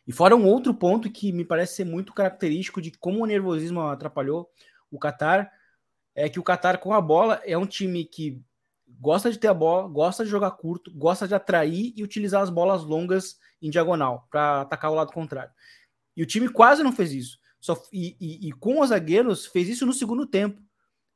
[0.06, 3.82] E fora um outro ponto que me parece ser muito característico de como o nervosismo
[3.82, 4.50] atrapalhou
[4.90, 5.50] o Qatar,
[6.14, 8.42] é que o Qatar com a bola é um time que
[9.00, 12.50] gosta de ter a bola, gosta de jogar curto, gosta de atrair e utilizar as
[12.50, 15.52] bolas longas em diagonal para atacar o lado contrário.
[16.16, 17.38] E o time quase não fez isso.
[17.60, 20.60] Só, e, e, e, com os zagueiros fez isso no segundo tempo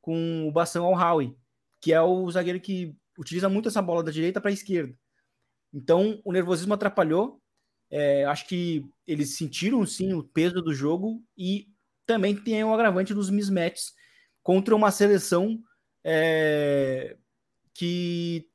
[0.06, 1.36] com o Bassam Al-Howie,
[1.80, 4.96] que é o zagueiro que utiliza muito essa bola da direita para a esquerda.
[5.74, 7.42] Então, o nervosismo atrapalhou
[7.90, 11.68] É, acho que eles sentiram sim o peso do jogo e
[12.04, 13.94] também tem o agravante dos mismatches
[14.42, 15.60] contra uma seleção
[16.04, 17.16] é,
[17.74, 18.48] que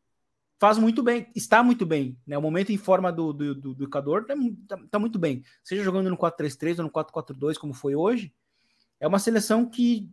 [0.60, 2.18] faz muito bem, está muito bem.
[2.26, 2.38] Né?
[2.38, 4.36] O momento em forma do, do, do, do Equador está
[4.68, 5.44] tá, tá muito bem.
[5.64, 8.34] Seja jogando no 4-3-3 ou no 4-4-2, como foi hoje,
[9.00, 10.10] é uma seleção que,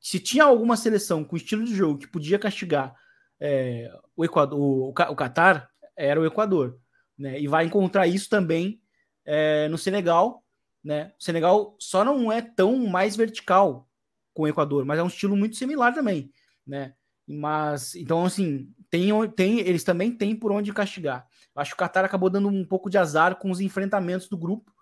[0.00, 2.94] se tinha alguma seleção com estilo de jogo que podia castigar
[3.38, 6.78] é, o Equador, o, o Qatar, era o Equador.
[7.18, 7.40] Né?
[7.40, 8.80] E vai encontrar isso também
[9.24, 10.42] é, no Senegal.
[10.82, 11.12] Né?
[11.18, 13.86] O Senegal só não é tão mais vertical
[14.32, 16.32] com o Equador, mas é um estilo muito similar também.
[16.66, 16.94] Né?
[17.26, 21.26] Mas, então, assim, tem, tem, eles também têm por onde castigar.
[21.54, 24.72] Acho que o Qatar acabou dando um pouco de azar com os enfrentamentos do grupo,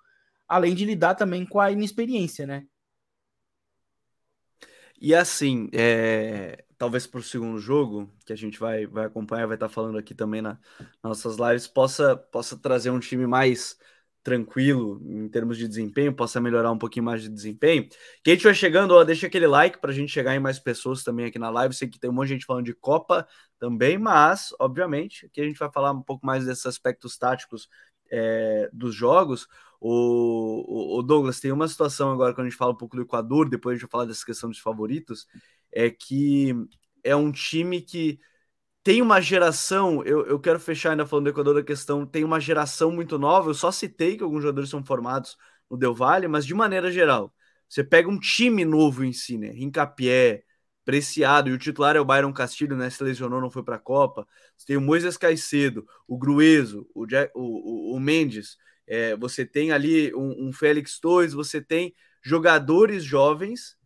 [0.46, 2.64] além de lidar também com a inexperiência, né?
[5.00, 9.56] E assim, é, talvez para o segundo jogo, que a gente vai, vai acompanhar, vai
[9.56, 10.58] estar falando aqui também na,
[11.02, 13.78] nas nossas lives, possa, possa trazer um time mais
[14.22, 17.88] tranquilo em termos de desempenho, possa melhorar um pouquinho mais de desempenho.
[18.22, 21.26] Quem estiver chegando, ó, deixa aquele like para a gente chegar em mais pessoas também
[21.26, 21.74] aqui na live.
[21.74, 23.26] Sei que tem um monte de gente falando de Copa
[23.58, 27.68] também, mas, obviamente, aqui a gente vai falar um pouco mais desses aspectos táticos
[28.10, 29.46] é, dos jogos.
[29.80, 33.48] O, o, Douglas, tem uma situação agora quando a gente fala um pouco do Equador,
[33.48, 35.26] depois a gente vai falar dessa questão dos favoritos,
[35.72, 36.54] é que
[37.04, 38.18] é um time que
[38.82, 42.40] tem uma geração, eu, eu quero fechar ainda falando do Equador da questão, tem uma
[42.40, 45.36] geração muito nova, eu só citei que alguns jogadores são formados
[45.70, 47.32] no Del Valle, mas de maneira geral,
[47.68, 49.50] você pega um time novo em si, né?
[49.50, 50.42] Rincapié,
[50.84, 52.88] Preciado, e o titular é o Byron Castilho, né?
[52.88, 54.26] Se lesionou, não foi para a Copa.
[54.56, 58.56] Você tem o Moisés Caicedo, o Grueso, o, Jack, o, o, o Mendes,
[58.88, 63.76] é, você tem ali um, um Félix Torres, você tem jogadores jovens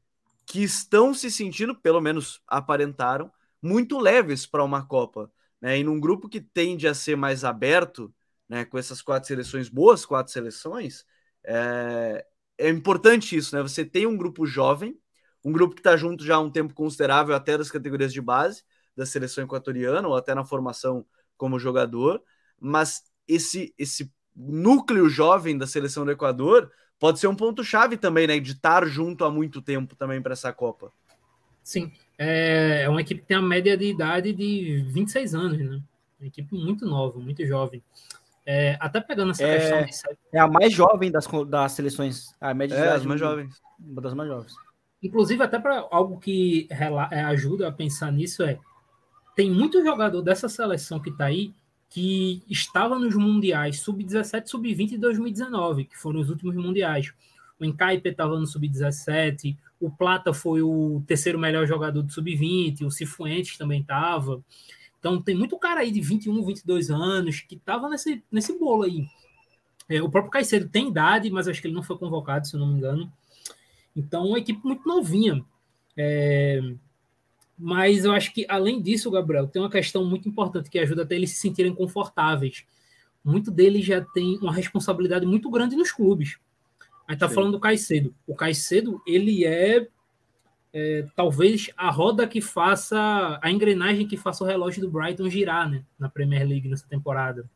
[0.46, 5.30] que estão se sentindo, pelo menos aparentaram, muito leves para uma Copa.
[5.60, 5.78] Né?
[5.78, 8.14] E num grupo que tende a ser mais aberto,
[8.48, 11.04] né, com essas quatro seleções, boas quatro seleções,
[11.44, 12.24] é,
[12.58, 13.62] é importante isso, né?
[13.62, 14.96] Você tem um grupo jovem,
[15.44, 18.62] um grupo que está junto já há um tempo considerável, até das categorias de base
[18.96, 22.22] da seleção equatoriana, ou até na formação como jogador,
[22.60, 28.38] mas esse, esse núcleo jovem da seleção do Equador pode ser um ponto-chave também, né?
[28.38, 30.92] De estar junto há muito tempo também para essa Copa.
[31.62, 35.80] Sim, é, é uma equipe que tem a média de idade de 26 anos, né?
[36.20, 37.82] Uma equipe muito nova, muito jovem.
[38.44, 40.12] É, até pegando essa é, questão.
[40.12, 40.18] De...
[40.32, 42.34] É a mais jovem das, das seleções.
[42.40, 43.06] A média de é, idade.
[43.06, 43.62] mais jovens.
[43.78, 44.52] Uma das mais jovens.
[45.02, 48.58] Inclusive, até para algo que é, ajuda a pensar nisso é.
[49.34, 51.54] Tem muito jogador dessa seleção que está aí
[51.92, 57.12] que estava nos mundiais sub-17, sub-20 de 2019, que foram os últimos mundiais.
[57.60, 62.90] O Encaipe estava no sub-17, o Plata foi o terceiro melhor jogador do sub-20, o
[62.90, 64.42] Cifuentes também estava.
[64.98, 69.06] Então tem muito cara aí de 21, 22 anos que estava nesse, nesse bolo aí.
[69.86, 72.60] É, o próprio Caicedo tem idade, mas acho que ele não foi convocado, se eu
[72.60, 73.12] não me engano.
[73.94, 75.44] Então, uma equipe muito novinha.
[75.94, 76.58] É,
[77.62, 81.14] mas eu acho que, além disso, Gabriel, tem uma questão muito importante que ajuda até
[81.14, 82.64] eles se sentirem confortáveis.
[83.24, 86.40] Muito deles já tem uma responsabilidade muito grande nos clubes.
[87.06, 87.34] A gente tá Sim.
[87.36, 88.12] falando do Caicedo.
[88.26, 89.86] O Caicedo, ele é,
[90.72, 95.70] é, talvez a roda que faça, a engrenagem que faça o relógio do Brighton girar,
[95.70, 95.84] né?
[95.96, 97.48] Na Premier League nessa temporada.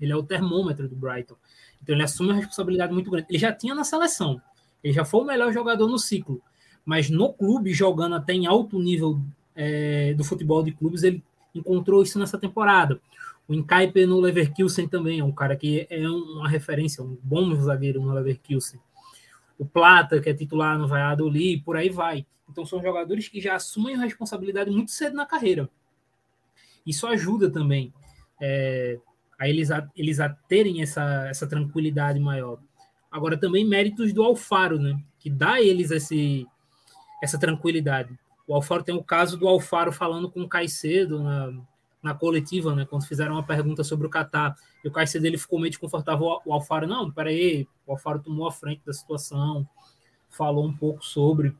[0.00, 1.36] Ele é o termômetro do Brighton.
[1.82, 3.26] Então ele assume uma responsabilidade muito grande.
[3.28, 4.40] Ele já tinha na seleção.
[4.82, 6.42] Ele já foi o melhor jogador no ciclo.
[6.84, 9.20] Mas no clube, jogando até em alto nível
[9.54, 11.22] é, do futebol de clubes, ele
[11.54, 13.00] encontrou isso nessa temporada.
[13.46, 18.02] O Encaipe no Leverkusen também é um cara que é uma referência, um bom zagueiro
[18.02, 18.80] no Leverkusen.
[19.58, 22.26] O Plata, que é titular no Valladolid, por aí vai.
[22.50, 25.68] Então são jogadores que já assumem a responsabilidade muito cedo na carreira.
[26.86, 27.92] Isso ajuda também
[28.40, 28.98] é,
[29.38, 32.58] a eles a, eles a terem essa, essa tranquilidade maior.
[33.10, 34.98] Agora também méritos do Alfaro, né?
[35.18, 36.46] Que dá a eles esse,
[37.24, 38.16] essa tranquilidade.
[38.46, 41.52] O Alfaro tem o caso do Alfaro falando com o Caicedo na,
[42.02, 45.58] na coletiva, né, quando fizeram uma pergunta sobre o Catar, e o Caicedo dele ficou
[45.58, 49.66] meio desconfortável, o Alfaro, não, peraí, o Alfaro tomou a frente da situação,
[50.28, 51.56] falou um pouco sobre.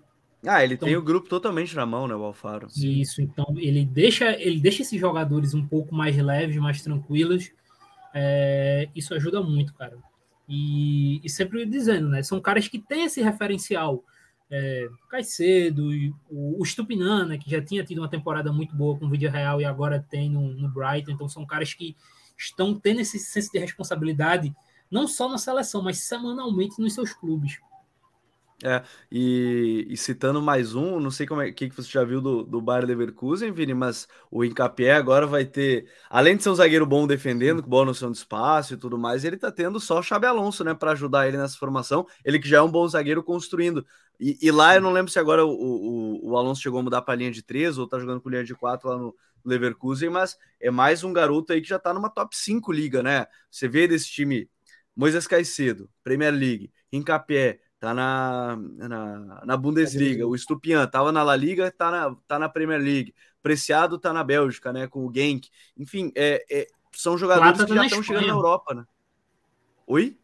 [0.46, 2.68] Ah, ele então, tem o grupo totalmente na mão, né, o Alfaro.
[2.76, 7.50] Isso, então ele deixa, ele deixa esses jogadores um pouco mais leves, mais tranquilos,
[8.12, 9.96] é, isso ajuda muito, cara.
[10.46, 14.04] E, e sempre dizendo, né, são caras que têm esse referencial,
[14.56, 15.88] é, Caicedo,
[16.30, 19.28] o, o Stupinana, né, que já tinha tido uma temporada muito boa com o vídeo
[19.28, 21.10] real e agora tem no, no Brighton.
[21.10, 21.96] Então são caras que
[22.38, 24.54] estão tendo esse senso de responsabilidade,
[24.88, 27.58] não só na seleção, mas semanalmente nos seus clubes.
[28.62, 32.20] É, e, e, citando mais um, não sei como é que, que você já viu
[32.20, 36.54] do, do Bayer Leverkusen, Vini, mas o Incapié agora vai ter, além de ser um
[36.54, 39.98] zagueiro bom defendendo, com boa noção de espaço e tudo mais, ele tá tendo só
[39.98, 42.06] o Xabi Alonso, né, para ajudar ele nessa formação.
[42.24, 43.84] Ele que já é um bom zagueiro construindo.
[44.20, 47.02] E, e lá eu não lembro se agora o, o, o, Alonso chegou a mudar
[47.02, 49.14] para linha de três ou tá jogando com linha de quatro lá no
[49.44, 53.26] Leverkusen, mas é mais um garoto aí que já tá numa top 5 liga, né?
[53.50, 54.48] Você vê desse time
[54.96, 60.26] Moisés Caicedo, Premier League, Incapié tá na, na, na Bundesliga.
[60.26, 63.14] O Stupian tava na La Liga, tá na, tá na Premier League.
[63.42, 64.86] Preciado tá na Bélgica, né?
[64.86, 65.50] Com o Genk.
[65.76, 68.84] Enfim, é, é são jogadores Plata que tá já estão chegando na Europa, né?
[69.86, 70.16] Oi?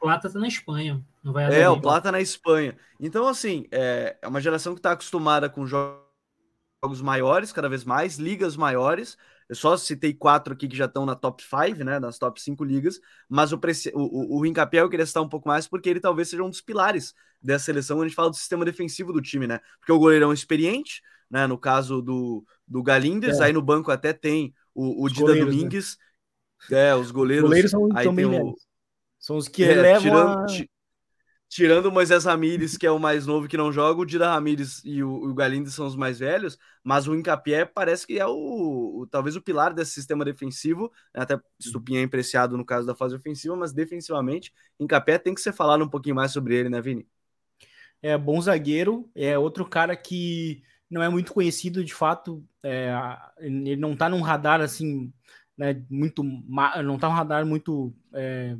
[0.00, 1.04] Plata tá na Espanha.
[1.22, 2.76] Não vai é, o Plata na Espanha.
[2.98, 8.18] Então, assim, é, é uma geração que está acostumada com jogos maiores, cada vez mais,
[8.18, 9.16] ligas maiores,
[9.48, 12.00] eu só citei quatro aqui que já estão na top 5, né?
[12.00, 13.56] Nas top 5 ligas, mas o,
[13.94, 16.60] o, o, o eu queria citar um pouco mais porque ele talvez seja um dos
[16.60, 18.00] pilares dessa seleção.
[18.00, 19.60] A gente fala do sistema defensivo do time, né?
[19.78, 21.46] Porque o goleirão é experiente, né?
[21.46, 23.44] No caso do, do Galindes, é.
[23.44, 25.52] aí no banco até tem o, o Dida goleiros, né?
[25.52, 25.96] Domingues.
[26.70, 26.88] Né?
[26.88, 27.44] É, os goleiros.
[27.44, 28.56] Os goleiros são, aí tem o,
[29.18, 30.46] São os que é, levam tirando, a...
[31.48, 34.82] Tirando o Moisés Ramírez, que é o mais novo que não joga, o Dida Ramírez
[34.84, 39.00] e o, o Galindes são os mais velhos, mas o Incapié parece que é o,
[39.00, 41.22] o talvez o pilar desse sistema defensivo, né?
[41.22, 45.52] até Stupinha é empreciado no caso da fase ofensiva, mas defensivamente, Incapié tem que ser
[45.52, 47.06] falado um pouquinho mais sobre ele, né, Vini?
[48.02, 52.92] É bom zagueiro, é outro cara que não é muito conhecido de fato, é,
[53.38, 55.12] ele não tá num radar assim,
[55.56, 58.56] né, muito, não tá num radar muito é,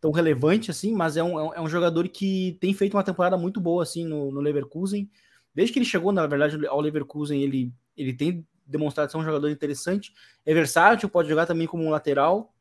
[0.00, 3.36] tão relevante assim, mas é, é um, é um jogador que tem feito uma temporada
[3.36, 5.10] muito boa assim no, no Leverkusen.
[5.54, 9.50] Desde que ele chegou, na verdade, ao Leverkusen, ele, ele tem demonstrado ser um jogador
[9.50, 10.12] interessante.
[10.46, 12.54] É versátil, pode jogar também como um lateral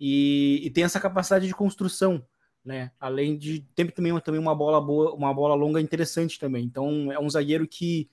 [0.00, 2.24] e, e tem essa capacidade de construção,
[2.64, 2.90] né?
[2.98, 6.64] Além de tem também, também uma bola boa, uma bola longa interessante também.
[6.64, 8.08] Então é um zagueiro que,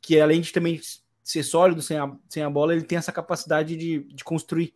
[0.00, 0.80] que além de também
[1.22, 4.72] ser sólido sem a, sem a bola, ele tem essa capacidade de, de construir.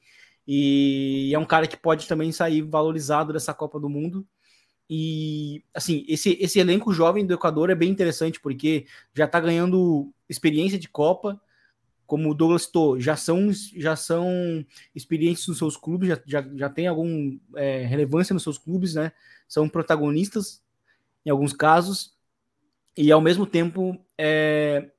[0.47, 4.27] E é um cara que pode também sair valorizado dessa Copa do Mundo.
[4.89, 10.13] E assim, esse, esse elenco jovem do Equador é bem interessante porque já está ganhando
[10.29, 11.41] experiência de Copa,
[12.07, 16.69] como o Douglas citou, já são, já são experientes nos seus clubes, já, já, já
[16.69, 19.11] tem alguma é, relevância nos seus clubes, né?
[19.49, 20.63] São protagonistas
[21.25, 22.15] em alguns casos,
[22.97, 24.91] e ao mesmo tempo é,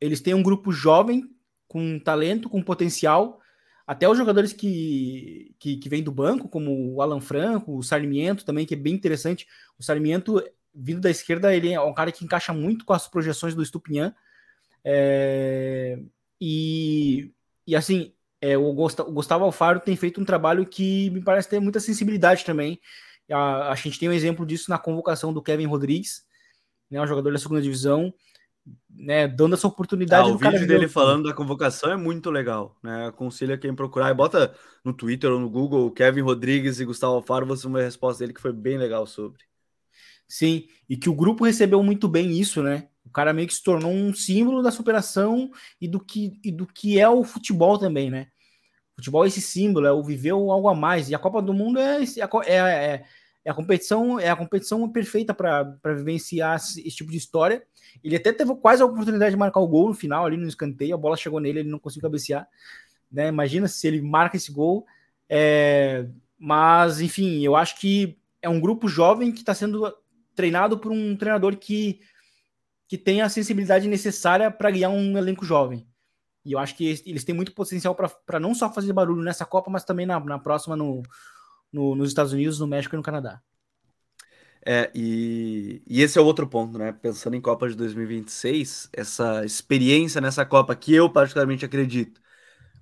[0.00, 1.30] eles têm um grupo jovem
[1.68, 3.40] com talento, com potencial,
[3.86, 8.44] até os jogadores que, que, que vêm do banco, como o Alan Franco, o Sarmiento
[8.44, 9.46] também, que é bem interessante.
[9.78, 10.42] O Sarmiento,
[10.74, 14.12] vindo da esquerda, ele é um cara que encaixa muito com as projeções do Estupinhan.
[14.84, 16.00] É,
[16.40, 17.32] e,
[17.66, 21.78] e assim, é, o, Gustavo Alfaro tem feito um trabalho que me parece ter muita
[21.78, 22.80] sensibilidade também.
[23.30, 26.24] A, a gente tem um exemplo disso na convocação do Kevin Rodrigues,
[26.90, 28.12] né, um jogador da segunda divisão,
[28.90, 30.28] né, dando essa oportunidade.
[30.28, 33.06] Ah, o vídeo dele falando da convocação é muito legal, né?
[33.06, 37.46] Aconselho quem procurar e bota no Twitter ou no Google Kevin Rodrigues e Gustavo Alfaro,
[37.46, 39.44] você vai ver a resposta dele que foi bem legal sobre.
[40.28, 42.88] Sim, e que o grupo recebeu muito bem isso, né?
[43.04, 45.50] O cara meio que se tornou um símbolo da superação
[45.80, 48.26] e do que, e do que é o futebol também, né?
[48.92, 51.08] O futebol é esse símbolo, é o viver algo a mais.
[51.08, 53.04] E a Copa do Mundo é, é, é, é
[53.50, 57.62] a competição é a competição perfeita para vivenciar esse, esse tipo de história
[58.02, 60.94] ele até teve quase a oportunidade de marcar o gol no final, ali no escanteio,
[60.94, 62.46] a bola chegou nele, ele não conseguiu cabecear.
[63.10, 63.28] Né?
[63.28, 64.86] Imagina se ele marca esse gol.
[65.28, 66.06] É...
[66.38, 69.92] Mas, enfim, eu acho que é um grupo jovem que está sendo
[70.34, 72.00] treinado por um treinador que,
[72.86, 75.86] que tem a sensibilidade necessária para guiar um elenco jovem.
[76.44, 79.70] E eu acho que eles têm muito potencial para não só fazer barulho nessa Copa,
[79.70, 81.02] mas também na, na próxima no,
[81.72, 83.40] no, nos Estados Unidos, no México e no Canadá.
[84.68, 86.92] É, e, e esse é outro ponto, né?
[86.92, 92.20] Pensando em Copa de 2026, essa experiência nessa Copa que eu particularmente acredito,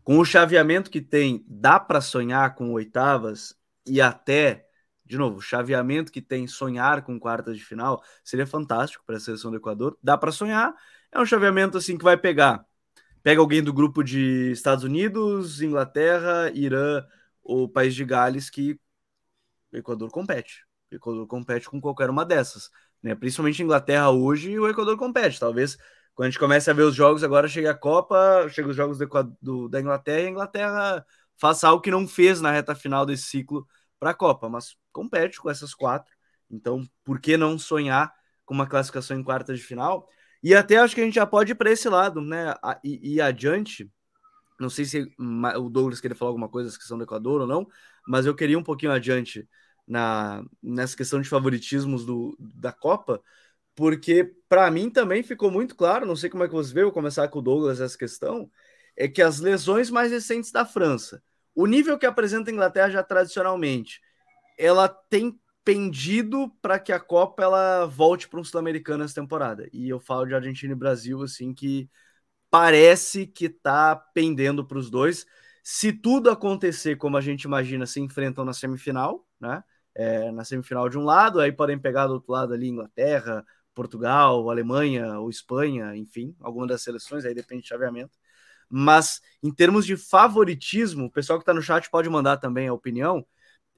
[0.04, 4.66] com o chaveamento que tem, dá para sonhar com oitavas e até,
[5.04, 9.20] de novo, o chaveamento que tem sonhar com quartas de final seria fantástico para a
[9.20, 9.98] seleção do Equador.
[10.02, 10.74] Dá para sonhar,
[11.12, 12.66] é um chaveamento assim que vai pegar.
[13.22, 17.04] Pega alguém do grupo de Estados Unidos, Inglaterra, Irã
[17.44, 18.78] ou País de Gales que
[19.72, 20.64] o Equador compete
[20.94, 22.70] o Equador compete com qualquer uma dessas.
[23.02, 23.14] Né?
[23.14, 25.38] Principalmente Inglaterra hoje, o Equador compete.
[25.38, 25.76] Talvez
[26.14, 28.98] quando a gente comece a ver os jogos, agora chega a Copa, chega os jogos
[28.98, 29.08] do,
[29.42, 33.24] do, da Inglaterra e a Inglaterra faça algo que não fez na reta final desse
[33.24, 33.66] ciclo
[33.98, 36.12] para a Copa, mas compete com essas quatro.
[36.48, 38.12] Então, por que não sonhar
[38.44, 40.08] com uma classificação em quartas de final?
[40.42, 42.54] E até acho que a gente já pode ir para esse lado, né?
[42.84, 43.90] E, e adiante.
[44.58, 47.66] Não sei se o Douglas queria falar alguma coisa da questão do Equador ou não,
[48.06, 49.48] mas eu queria um pouquinho adiante
[49.86, 53.22] na, nessa questão de favoritismos do, da Copa,
[53.74, 56.92] porque para mim também ficou muito claro, não sei como é que você vê, vou
[56.92, 58.50] começar com o Douglas essa questão,
[58.96, 61.22] é que as lesões mais recentes da França,
[61.54, 64.00] o nível que apresenta a Inglaterra já tradicionalmente,
[64.58, 69.68] ela tem pendido para que a Copa ela volte para um sul-americano essa temporada.
[69.72, 71.88] E eu falo de Argentina e Brasil assim que
[72.54, 75.26] parece que está pendendo para os dois.
[75.60, 79.64] Se tudo acontecer como a gente imagina, se enfrentam na semifinal, né?
[79.92, 83.44] É, na semifinal de um lado, aí podem pegar do outro lado ali Inglaterra,
[83.74, 88.16] Portugal, Alemanha ou Espanha, enfim, alguma das seleções, aí depende de chaveamento.
[88.70, 92.72] Mas em termos de favoritismo, o pessoal que está no chat pode mandar também a
[92.72, 93.26] opinião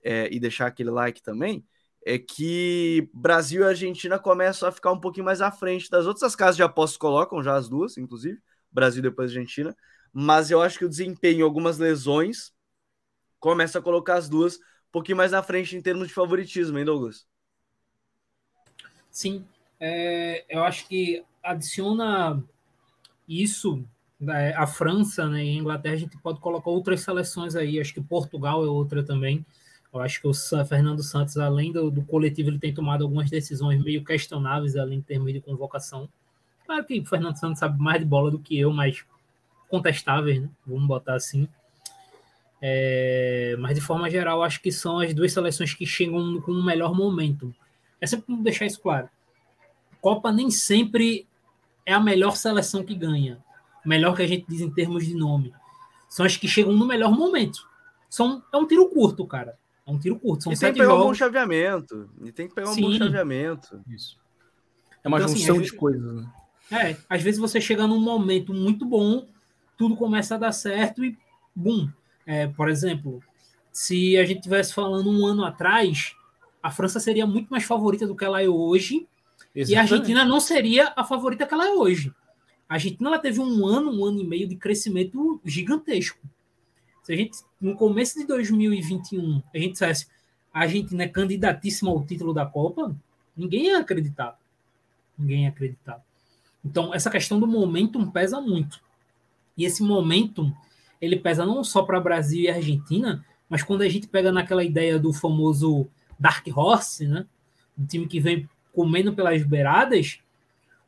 [0.05, 1.67] é, e deixar aquele like também
[2.05, 6.25] é que Brasil e Argentina começam a ficar um pouquinho mais à frente das outras.
[6.25, 8.39] As casas de apostas colocam já as duas, inclusive,
[8.77, 9.77] Brasil depois Argentina.
[10.13, 12.53] Mas eu acho que o desempenho, algumas lesões,
[13.41, 16.85] começa a colocar as duas um pouquinho mais na frente em termos de favoritismo, hein,
[16.85, 17.27] Douglas?
[19.11, 19.45] Sim,
[19.81, 22.43] é, eu acho que adiciona
[23.29, 23.85] isso
[24.19, 27.93] né, a França né, e a Inglaterra, a gente pode colocar outras seleções aí, acho
[27.93, 29.45] que Portugal é outra também,
[29.93, 33.83] eu acho que o Fernando Santos, além do, do, coletivo, ele tem tomado algumas decisões
[33.83, 36.09] meio questionáveis além em termos de convocação.
[36.67, 39.05] Claro que o Fernando Santos sabe mais de bola do que eu, mas
[39.69, 40.49] contestáveis, né?
[40.67, 41.49] vamos botar assim.
[42.61, 46.65] É, mas de forma geral, acho que são as duas seleções que chegam com o
[46.65, 47.55] melhor momento.
[48.01, 49.09] É sempre deixar isso claro.
[50.01, 51.27] Copa nem sempre
[51.85, 53.39] é a melhor seleção que ganha.
[53.85, 55.55] Melhor que a gente diz em termos de nome.
[56.09, 57.69] São as que chegam no melhor momento.
[58.11, 59.57] São, é um tiro curto, cara.
[59.87, 60.45] É um tiro curto.
[60.45, 61.05] São e tem que pegar jogos.
[61.05, 62.11] um bom chaveamento.
[62.23, 62.83] E tem que pegar um Sim.
[62.83, 63.81] bom chaveamento.
[63.89, 64.19] Isso.
[65.05, 66.29] É uma então, assim, junção assim, de coisas, né?
[66.71, 69.27] É, às vezes você chega num momento muito bom,
[69.77, 71.17] tudo começa a dar certo e
[71.55, 71.89] bum.
[72.27, 73.23] É, por exemplo,
[73.71, 76.15] se a gente tivesse falando um ano atrás,
[76.63, 79.07] a França seria muito mais favorita do que ela é hoje.
[79.55, 79.73] Exatamente.
[79.73, 82.13] E a Argentina não seria a favorita que ela é hoje.
[82.69, 86.19] A Argentina ela teve um ano, um ano e meio de crescimento gigantesco.
[87.03, 90.09] Se a gente, no começo de 2021, a gente dissesse
[90.53, 92.97] a Argentina é candidatíssima ao título da Copa,
[93.37, 94.39] ninguém ia acreditar.
[95.19, 96.03] Ninguém ia acreditar.
[96.67, 98.81] Então, essa questão do momentum pesa muito.
[99.57, 100.53] E esse momentum,
[101.01, 104.99] ele pesa não só para Brasil e Argentina, mas quando a gente pega naquela ideia
[104.99, 105.87] do famoso
[106.19, 107.25] Dark Horse, né?
[107.77, 110.19] Do time que vem comendo pelas beiradas,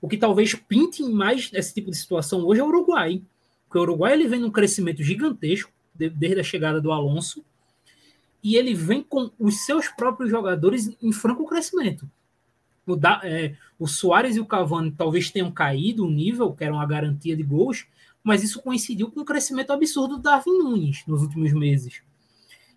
[0.00, 3.22] o que talvez pinte mais esse tipo de situação hoje é o Uruguai.
[3.64, 7.44] Porque o Uruguai ele vem num crescimento gigantesco, desde a chegada do Alonso,
[8.42, 12.10] e ele vem com os seus próprios jogadores em franco crescimento.
[12.92, 16.72] O, da, é, o Soares e o Cavani talvez tenham caído o nível, que era
[16.72, 17.86] uma garantia de gols,
[18.22, 22.02] mas isso coincidiu com o crescimento absurdo do Darwin Nunes nos últimos meses.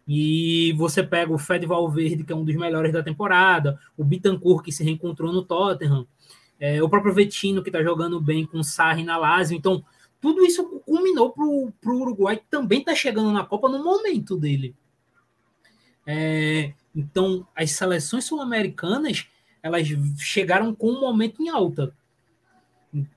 [0.07, 4.63] E você pega o Fed Valverde, que é um dos melhores da temporada, o Bittencourt,
[4.63, 6.07] que se reencontrou no Tottenham,
[6.59, 9.57] é, o próprio Vetino, que está jogando bem com o Sarri na Lazio.
[9.57, 9.83] Então,
[10.19, 14.75] tudo isso culminou para o Uruguai, que também está chegando na Copa no momento dele.
[16.05, 19.27] É, então, as seleções sul-americanas
[19.61, 19.87] elas
[20.17, 21.93] chegaram com um momento em alta.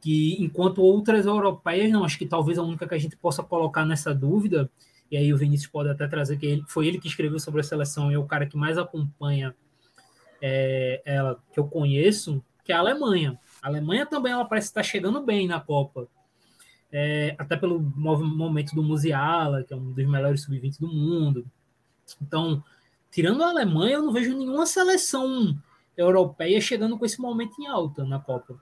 [0.01, 3.85] Que, enquanto outras europeias, não, acho que talvez a única que a gente possa colocar
[3.85, 4.71] nessa dúvida,
[5.11, 7.65] e aí o Vinícius pode até trazer que ele, foi ele que escreveu sobre a
[7.65, 9.55] seleção e é o cara que mais acompanha
[10.41, 13.39] é, ela que eu conheço, que é a Alemanha.
[13.61, 16.09] A Alemanha também ela parece estar chegando bem na Copa
[16.97, 21.45] é, até pelo momento do Musiala, que é um dos melhores sub-20 do mundo.
[22.23, 22.63] Então,
[23.11, 25.61] tirando a Alemanha, eu não vejo nenhuma seleção
[25.97, 28.61] europeia chegando com esse momento em alta na Copa.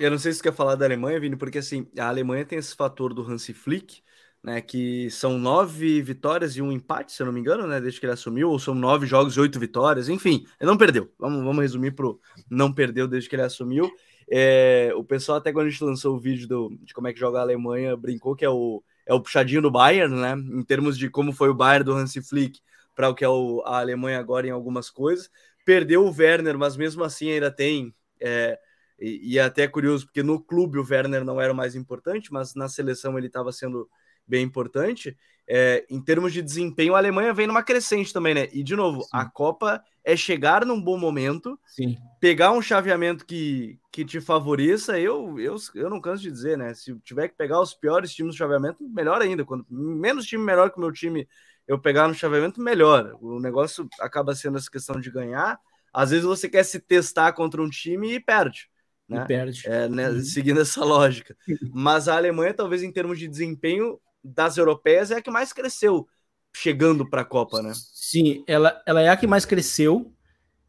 [0.00, 2.58] Eu não sei se você quer falar da Alemanha, Vini, porque assim, a Alemanha tem
[2.58, 4.02] esse fator do Hansi Flick,
[4.42, 8.00] né, que são nove vitórias e um empate, se eu não me engano, né, desde
[8.00, 11.12] que ele assumiu, ou são nove jogos e oito vitórias, enfim, ele não perdeu.
[11.18, 12.20] Vamos, vamos resumir pro
[12.50, 13.90] não perdeu desde que ele assumiu.
[14.28, 17.20] É, o pessoal, até quando a gente lançou o vídeo do, de como é que
[17.20, 20.34] joga a Alemanha, brincou que é o, é o puxadinho do Bayern, né?
[20.34, 22.60] Em termos de como foi o Bayern do Hansi Flick
[22.94, 25.30] para o que é o, a Alemanha agora em algumas coisas.
[25.64, 27.94] Perdeu o Werner, mas mesmo assim ainda tem.
[28.20, 28.58] É,
[28.98, 32.32] e, e é até curioso, porque no clube o Werner não era o mais importante,
[32.32, 33.88] mas na seleção ele estava sendo
[34.26, 35.16] bem importante.
[35.46, 38.48] É, em termos de desempenho, a Alemanha vem numa crescente também, né?
[38.52, 39.08] E de novo, Sim.
[39.12, 41.96] a Copa é chegar num bom momento, Sim.
[42.20, 44.98] pegar um chaveamento que, que te favoreça.
[44.98, 46.72] Eu, eu, eu não canso de dizer, né?
[46.74, 49.44] Se tiver que pegar os piores times do chaveamento, melhor ainda.
[49.44, 51.28] Quando menos time melhor que o meu time
[51.66, 53.16] eu pegar no chaveamento, melhor.
[53.20, 55.58] O negócio acaba sendo essa questão de ganhar.
[55.92, 58.68] Às vezes você quer se testar contra um time e perde.
[59.08, 59.22] Né?
[59.22, 59.62] E perde.
[59.66, 60.08] É, né?
[60.08, 60.20] Uhum.
[60.22, 61.36] Seguindo essa lógica.
[61.72, 66.06] Mas a Alemanha, talvez em termos de desempenho, das europeias é a que mais cresceu.
[66.54, 67.72] chegando para a Copa, né?
[67.74, 70.12] Sim, ela, ela é a que mais cresceu,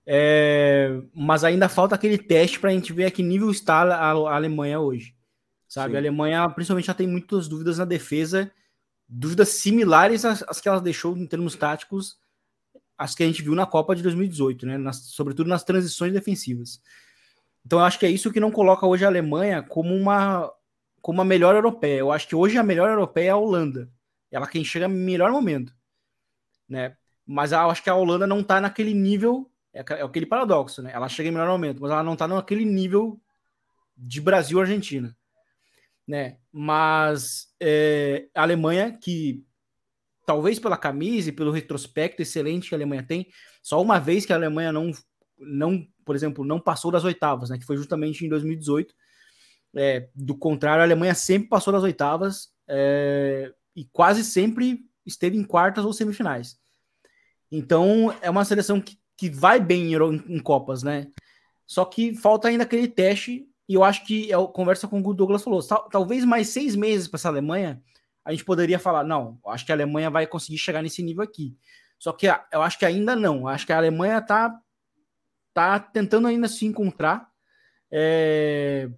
[0.06, 4.12] é, mas ainda falta aquele teste para a gente ver a que nível está a,
[4.12, 5.16] a Alemanha hoje.
[5.68, 5.96] Sabe, Sim.
[5.96, 8.52] a Alemanha principalmente já tem muitas dúvidas na defesa,
[9.14, 12.18] dúvidas similares às, às, que ela deixou em termos táticos,
[12.98, 14.78] as que a gente viu na Copa de 2018, né?
[14.78, 16.82] Nas, sobretudo nas transições defensivas.
[17.66, 20.52] Então eu acho que é isso que não coloca hoje a Alemanha como uma
[21.02, 22.00] como a melhor europeia.
[22.00, 23.90] Eu acho que hoje a melhor europeia é a Holanda.
[24.32, 25.76] Ela quem chega no melhor momento,
[26.68, 26.98] né?
[27.26, 30.92] Mas eu acho que a Holanda não tá naquele nível, é, é aquele paradoxo, né?
[30.94, 33.20] Ela chega em melhor momento, mas ela não tá naquele nível
[33.96, 35.16] de Brasil Argentina,
[36.08, 36.38] né?
[36.52, 39.44] Mas é, a Alemanha que
[40.26, 43.28] talvez pela camisa e pelo retrospecto excelente que a Alemanha tem,
[43.62, 44.92] só uma vez que a Alemanha não
[45.38, 47.58] não, por exemplo, não passou das oitavas, né?
[47.58, 48.94] Que foi justamente em 2018
[49.76, 55.44] é, do contrário, a Alemanha sempre passou das oitavas é, e quase sempre esteve em
[55.44, 56.60] quartas ou semifinais.
[57.52, 61.08] Então é uma seleção que, que vai bem em, em Copas, né?
[61.66, 65.44] Só que falta ainda aquele teste, e eu acho que é conversa com o Douglas
[65.44, 67.82] falou: tal, talvez mais seis meses para essa Alemanha,
[68.26, 71.56] a gente poderia falar, não, acho que a Alemanha vai conseguir chegar nesse nível aqui.
[71.98, 73.48] Só que eu acho que ainda não.
[73.48, 74.54] Acho que a Alemanha tá,
[75.54, 77.30] tá tentando ainda se encontrar.
[77.90, 78.90] É,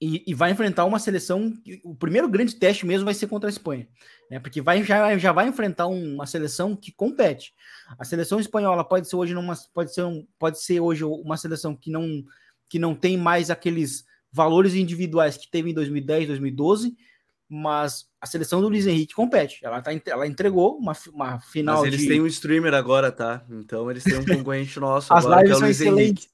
[0.00, 1.54] e, e, vai enfrentar uma seleção.
[1.82, 3.88] O primeiro grande teste mesmo vai ser contra a Espanha,
[4.30, 4.38] né?
[4.38, 7.54] Porque vai, já, já vai enfrentar uma seleção que compete.
[7.98, 11.74] A seleção espanhola pode ser hoje numa, pode ser, um, pode ser hoje uma seleção
[11.74, 12.22] que não,
[12.68, 16.96] que não tem mais aqueles valores individuais que teve em 2010, 2012,
[17.48, 19.64] mas a seleção do Luiz Henrique compete.
[19.64, 21.76] Ela, tá, ela entregou uma, uma final.
[21.76, 22.08] Mas eles de...
[22.08, 23.44] têm um streamer agora, tá?
[23.50, 26.26] Então eles têm um concorrente nosso As agora, que é o Luiz Henrique.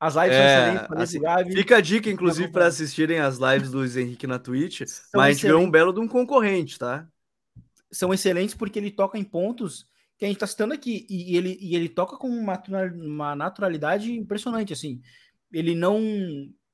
[0.00, 3.78] As lives é, são excelentes, assim, Fica a dica, inclusive, para assistirem as lives do
[3.78, 4.82] Luiz Henrique na Twitch.
[4.86, 7.08] São mas a gente um belo de um concorrente, tá?
[7.90, 11.04] São excelentes porque ele toca em pontos que a gente está citando aqui.
[11.10, 12.62] E ele, e ele toca com uma,
[12.94, 15.00] uma naturalidade impressionante, assim.
[15.52, 16.00] Ele não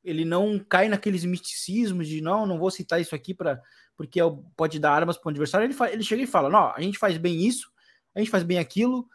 [0.02, 3.60] ele não cai naqueles misticismos de não, não vou citar isso aqui para
[3.96, 4.20] porque
[4.56, 5.64] pode dar armas para o adversário.
[5.64, 7.70] Ele, ele chega e fala: não, a gente faz bem isso,
[8.14, 9.08] a gente faz bem aquilo,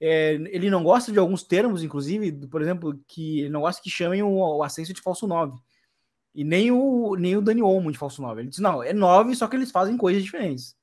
[0.00, 3.90] é, ele não gosta de alguns termos, inclusive, por exemplo, que ele não gosta que
[3.90, 5.58] chamem o, o Ascenso de falso 9.
[6.34, 8.42] E nem o, nem o Dani Olmo de falso 9.
[8.42, 10.76] Ele diz, não, é 9, só que eles fazem coisas diferentes.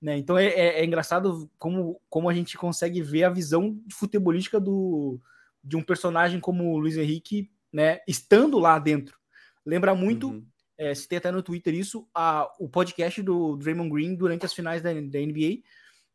[0.00, 0.16] Né?
[0.16, 5.20] Então é, é, é, engraçado como, como a gente consegue ver a visão futebolística do,
[5.62, 9.18] de um personagem como o Luiz Henrique, né, estando lá dentro.
[9.66, 10.46] Lembra muito, uhum.
[10.78, 14.80] é, citei até no Twitter isso, a, o podcast do Draymond Green durante as finais
[14.80, 15.62] da, da NBA,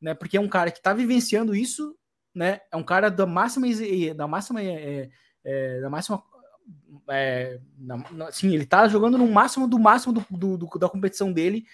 [0.01, 1.95] né, porque é um cara que está vivenciando isso
[2.33, 2.61] né?
[2.71, 3.67] É um cara da máxima
[4.15, 5.09] da máxima é,
[5.43, 6.23] é, da máxima
[7.09, 7.59] é,
[8.27, 11.65] assim, ele tá jogando no máximo do máximo do, do, do, da competição dele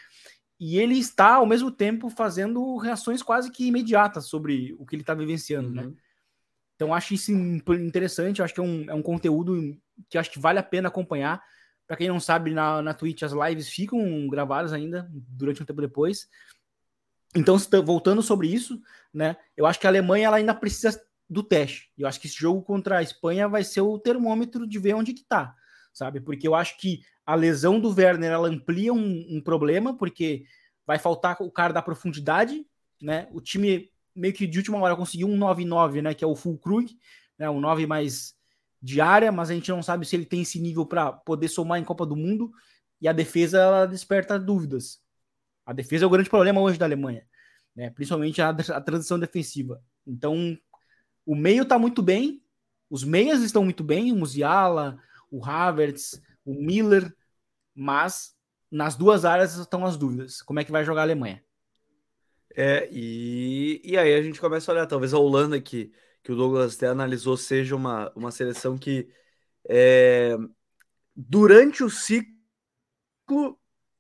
[0.60, 5.04] e ele está ao mesmo tempo fazendo reações quase que imediatas sobre o que ele
[5.04, 5.84] está vivenciando, né?
[5.84, 5.90] uhum.
[5.90, 5.96] né?
[6.76, 9.78] Então acho isso interessante, acho que é um, é um conteúdo
[10.10, 11.42] que acho que vale a pena acompanhar.
[11.88, 15.82] Para quem não sabe, na, na Twitch as lives ficam gravadas ainda durante um tempo
[15.82, 16.28] depois.
[17.36, 18.82] Então, voltando sobre isso,
[19.14, 19.36] né?
[19.56, 21.92] Eu acho que a Alemanha ela ainda precisa do teste.
[21.98, 25.14] Eu acho que esse jogo contra a Espanha vai ser o termômetro de ver onde
[25.14, 25.54] que tá,
[25.94, 26.20] sabe?
[26.22, 30.46] Porque eu acho que a lesão do Werner ela amplia um, um problema, porque
[30.86, 32.66] vai faltar o cara da profundidade,
[33.02, 33.28] né?
[33.32, 36.14] O time meio que de última hora conseguiu um 9-9, né?
[36.14, 36.98] Que é o Full Krug,
[37.38, 37.50] né?
[37.50, 38.34] Um 9 mais
[38.82, 41.80] de área, mas a gente não sabe se ele tem esse nível para poder somar
[41.80, 42.52] em Copa do Mundo.
[43.02, 45.02] E a defesa ela desperta dúvidas.
[45.66, 47.26] A defesa é o grande problema hoje da Alemanha,
[47.76, 47.90] né?
[47.90, 49.82] principalmente a, a transição defensiva.
[50.06, 50.58] Então,
[51.26, 52.42] o meio está muito bem,
[52.90, 55.00] os meias estão muito bem, o Musiala,
[55.32, 57.12] o Havertz, o Miller,
[57.74, 58.36] mas
[58.72, 60.42] nas duas áreas estão as dúvidas.
[60.42, 61.44] Como é que vai jogar a Alemanha?
[62.56, 65.92] É, e, e aí a gente começa a olhar, talvez a Holanda, que,
[66.24, 69.10] que o Douglas até analisou, seja uma, uma seleção que
[69.70, 70.38] é,
[71.16, 72.34] durante o ciclo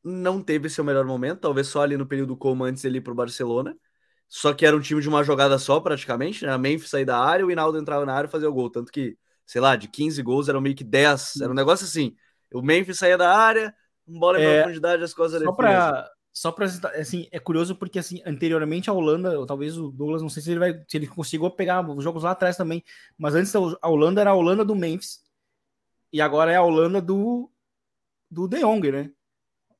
[0.03, 3.15] não teve seu melhor momento, talvez só ali no período como antes ele para o
[3.15, 3.75] Barcelona.
[4.27, 6.51] Só que era um time de uma jogada só, praticamente, né?
[6.51, 8.69] A Memphis sair da área, o Hinaldo entrava na área e fazia o gol.
[8.69, 11.41] Tanto que, sei lá, de 15 gols eram meio que 10.
[11.41, 12.15] Era um negócio assim.
[12.53, 13.73] O Memphis saía da área,
[14.07, 18.21] bola em é, profundidade, as coisas Só para só para assim, é curioso porque assim,
[18.25, 21.49] anteriormente a Holanda, ou talvez o Douglas, não sei se ele vai, se ele conseguiu
[21.49, 22.83] pegar os jogos lá atrás também,
[23.17, 25.23] mas antes a Holanda era a Holanda do Memphis
[26.11, 27.49] e agora é a Holanda do
[28.29, 29.11] do De Jong, né?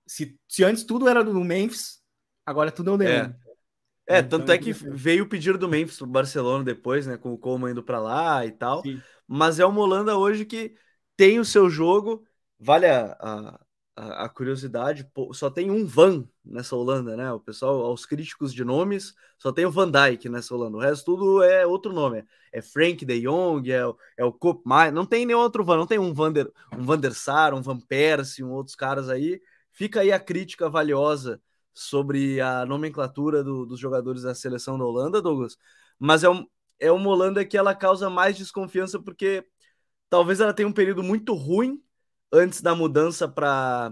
[0.08, 2.01] Se, se antes tudo era do Memphis,
[2.45, 3.38] agora tudo é o Neymar.
[4.08, 7.18] É, é então, tanto é que veio o pedido do Memphis pro Barcelona depois, né?
[7.18, 8.82] Com o Coleman indo para lá e tal.
[8.82, 9.01] Sim.
[9.28, 10.74] Mas é uma Holanda hoje que
[11.18, 12.26] tem o seu jogo.
[12.58, 13.64] Vale a, a,
[13.95, 17.31] a, curiosidade, só tem um Van nessa Holanda, né?
[17.31, 20.77] O pessoal, aos críticos de nomes, só tem o Van Dijk nessa Holanda.
[20.77, 22.25] O resto tudo é outro nome.
[22.51, 23.81] É Frank de Jong, é,
[24.17, 24.91] é o Koop Mai.
[24.91, 27.61] Não tem nenhum outro Van, não tem um Van der, um Van der Sar, um
[27.61, 29.41] Van Persie, um outros caras aí.
[29.71, 31.41] Fica aí a crítica valiosa
[31.73, 35.57] sobre a nomenclatura do, dos jogadores da seleção da Holanda, Douglas.
[35.97, 36.45] Mas é, um,
[36.79, 39.45] é uma Holanda que ela causa mais desconfiança porque
[40.09, 41.81] talvez ela tenha um período muito ruim
[42.32, 43.91] antes da mudança para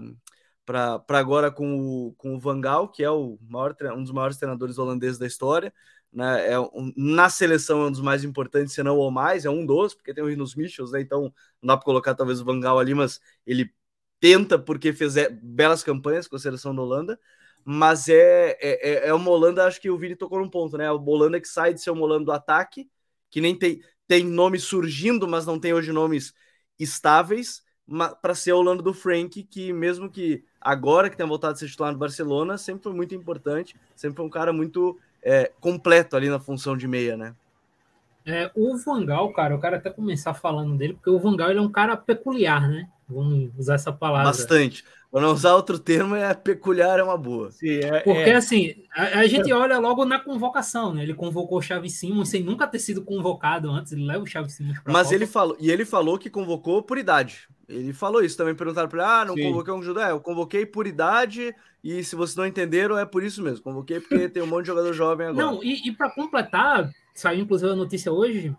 [1.08, 1.78] agora com
[2.08, 5.26] o, com o Van Gaal, que é o maior, um dos maiores treinadores holandeses da
[5.26, 5.72] história.
[6.12, 6.52] Né?
[6.52, 9.66] É um, na seleção é um dos mais importantes, se não o mais, é um
[9.66, 11.00] dos, porque tem o Rinos Michels, né?
[11.00, 13.72] então não dá para colocar talvez o Van Gaal ali, mas ele
[14.20, 17.18] tenta porque fez é, belas campanhas com a seleção da Holanda,
[17.64, 20.86] mas é, é, é, é uma Holanda, acho que o Vini tocou num ponto, né?
[20.86, 22.88] A Holanda que sai de ser uma Holanda do ataque,
[23.30, 26.32] que nem tem, tem nomes surgindo, mas não tem hoje nomes
[26.78, 27.63] estáveis,
[28.20, 31.68] para ser o Holanda do Frank, que mesmo que agora que tem voltado a ser
[31.68, 36.28] titular no Barcelona, sempre foi muito importante, sempre foi um cara muito é, completo ali
[36.28, 37.34] na função de meia, né?
[38.26, 41.62] É, o Vangal, cara, eu quero até começar falando dele, porque o Vangal ele é
[41.62, 42.88] um cara peculiar, né?
[43.06, 44.24] Vamos usar essa palavra.
[44.24, 44.82] Bastante.
[45.14, 47.52] Para não usar outro termo, é peculiar, é uma boa.
[47.52, 48.34] Sim, é, Porque, é...
[48.34, 51.04] assim, a, a, gente olha logo na convocação, né?
[51.04, 54.54] Ele convocou o Chaves Simons sem nunca ter sido convocado antes, ele leva o Chaves
[54.54, 55.14] Simons para Mas Copa.
[55.14, 57.46] ele falou, e ele falou que convocou por idade.
[57.68, 59.44] Ele falou isso também, perguntaram para ele, ah, não Sim.
[59.44, 60.02] convoquei um judeu.
[60.02, 63.62] É, eu convoquei por idade, e se vocês não entenderam, é por isso mesmo.
[63.62, 65.46] Convoquei porque tem um monte de jogador jovem agora.
[65.46, 68.54] Não, e, e para completar, saiu inclusive a notícia hoje,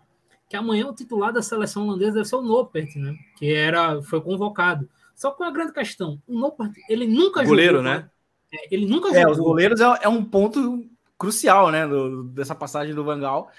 [0.48, 3.16] que amanhã o titular da seleção holandesa deve ser o Nopert, né?
[3.36, 4.88] Que era, foi convocado.
[5.14, 7.90] Só que a grande questão, o Noppert, ele nunca Goleiro, jogou.
[7.90, 8.08] né?
[8.52, 9.32] É, ele nunca é, jogou.
[9.32, 10.84] Os goleiros é, é, um ponto
[11.18, 11.86] crucial, né?
[11.86, 13.50] Do, dessa passagem do Vangal.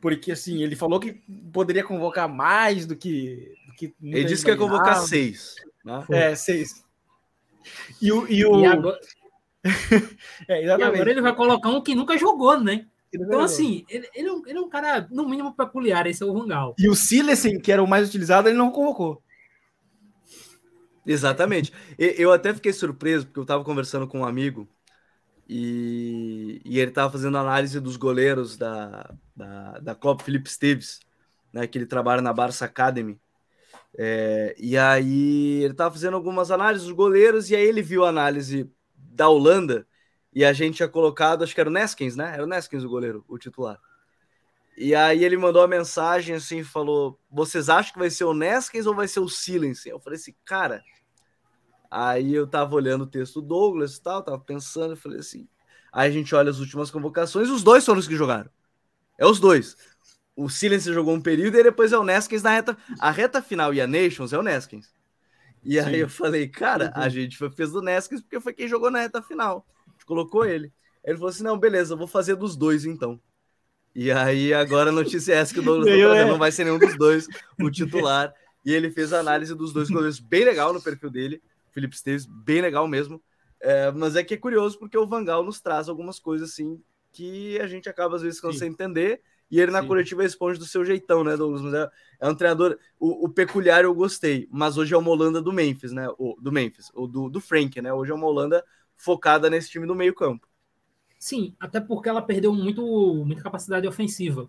[0.00, 1.14] Porque, assim, ele falou que
[1.52, 3.52] poderia convocar mais do que.
[3.76, 5.54] Que ele disse que ia convocar seis.
[5.84, 6.04] Né?
[6.10, 6.84] É, seis.
[8.00, 8.26] E o.
[8.28, 8.60] E, o...
[8.60, 8.98] E agora...
[10.48, 12.86] é, e agora ele vai colocar um que nunca jogou, né?
[13.12, 16.06] Então, assim, ele, ele, é um, ele, é um, cara, no mínimo, peculiar.
[16.06, 16.74] Esse é o Vangal.
[16.78, 19.22] E o Silesen, que era o mais utilizado, ele não convocou.
[21.06, 21.72] Exatamente.
[21.96, 24.68] Eu até fiquei surpreso, porque eu estava conversando com um amigo
[25.48, 31.00] e, e ele estava fazendo análise dos goleiros da, da, da Copa Felipe Esteves,
[31.52, 33.20] né, que ele trabalha na Barça Academy.
[33.96, 38.08] É, e aí ele estava fazendo algumas análises dos goleiros e aí ele viu a
[38.08, 39.86] análise da Holanda
[40.32, 42.32] e a gente tinha colocado, acho que era o Neskins, né?
[42.34, 43.78] Era o Neskins o goleiro, o titular.
[44.76, 48.86] E aí ele mandou uma mensagem assim, falou: "Vocês acham que vai ser o Neskins
[48.86, 50.82] ou vai ser o Silence?" Eu falei assim: "Cara,
[51.96, 55.46] Aí eu tava olhando o texto do Douglas e tal, tava pensando, falei assim.
[55.92, 58.50] Aí a gente olha as últimas convocações, os dois foram os que jogaram.
[59.16, 59.76] É os dois.
[60.36, 62.76] O Silence jogou um período e depois é o Neskins na reta.
[62.98, 64.92] A reta final e a Nations é o Neskins.
[65.62, 66.00] E aí Sim.
[66.00, 69.66] eu falei, cara, a gente fez do Neskins porque foi quem jogou na reta final.
[69.86, 70.72] A gente colocou ele.
[71.04, 73.20] Ele falou assim: não, beleza, vou fazer dos dois então.
[73.94, 76.64] E aí agora a notícia é essa que o Douglas tá fazendo, não vai ser
[76.64, 77.28] nenhum dos dois
[77.60, 78.34] o titular.
[78.64, 81.42] E ele fez a análise dos dois goleiros bem legal no perfil dele.
[81.70, 83.22] Felipe Esteves, bem legal mesmo.
[83.60, 86.82] É, mas é que é curioso porque o Vangal nos traz algumas coisas assim
[87.12, 89.20] que a gente acaba às vezes sem entender.
[89.54, 89.86] E ele na Sim.
[89.86, 91.62] coletiva responde do seu jeitão, né, Douglas?
[91.62, 91.90] Mas é,
[92.22, 92.76] é um treinador.
[92.98, 96.08] O, o, peculiar eu gostei, mas hoje é uma Holanda do Memphis, né?
[96.18, 97.92] O, do Memphis, o do, do Frank, né?
[97.92, 98.64] Hoje é uma Holanda
[98.96, 100.48] focada nesse time do meio-campo.
[101.20, 102.82] Sim, até porque ela perdeu muito,
[103.24, 104.48] muita capacidade ofensiva.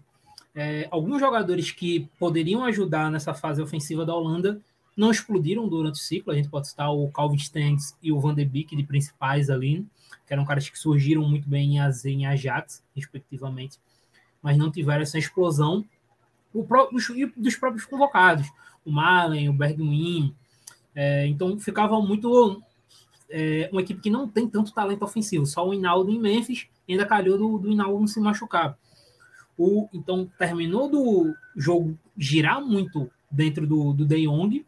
[0.55, 4.59] É, alguns jogadores que poderiam ajudar nessa fase ofensiva da Holanda
[4.97, 6.33] não explodiram durante o ciclo.
[6.33, 9.85] A gente pode citar o Calvin Stengs e o Van de Beek de principais ali,
[10.25, 13.77] que eram caras que surgiram muito bem em AZ e em Ajax, respectivamente,
[14.45, 15.83] mas não tiveram essa explosão
[16.53, 18.47] o dos, dos próprios convocados,
[18.85, 20.35] o Malen, o Bergwijn.
[20.93, 22.61] É, então ficava muito
[23.27, 27.07] é, uma equipe que não tem tanto talento ofensivo, só o Hinaldo em Memphis, ainda
[27.07, 28.77] calhou do, do Hinaldo não se machucar.
[29.57, 34.63] O, então terminou do jogo girar muito dentro do, do De Jong,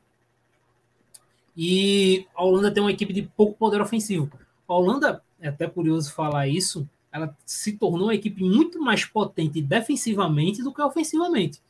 [1.55, 4.31] e a Holanda tem uma equipe de pouco poder ofensivo.
[4.67, 9.61] A Holanda, é até curioso falar isso, ela se tornou uma equipe muito mais potente
[9.61, 11.61] defensivamente do que ofensivamente.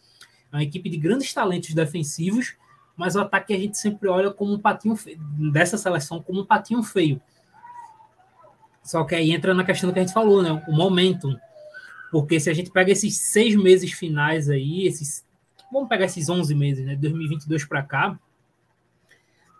[0.51, 2.55] É uma equipe de grandes talentos defensivos,
[2.95, 5.19] mas o ataque a gente sempre olha como um patinho feio,
[5.51, 7.21] dessa seleção como um patinho feio.
[8.83, 10.63] Só que aí entra na questão que a gente falou, né?
[10.67, 11.35] O momentum.
[12.11, 15.25] Porque se a gente pega esses seis meses finais aí, esses.
[15.71, 16.95] Vamos pegar esses 11 meses, né?
[16.95, 18.17] 2022 para cá,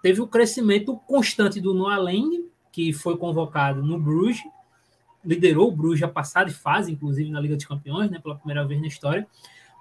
[0.02, 4.42] teve o crescimento constante do Noah Lang, que foi convocado no Bruges,
[5.28, 8.80] liderou o Bruges a passada fase, inclusive na Liga dos Campeões, né, pela primeira vez
[8.80, 9.28] na história,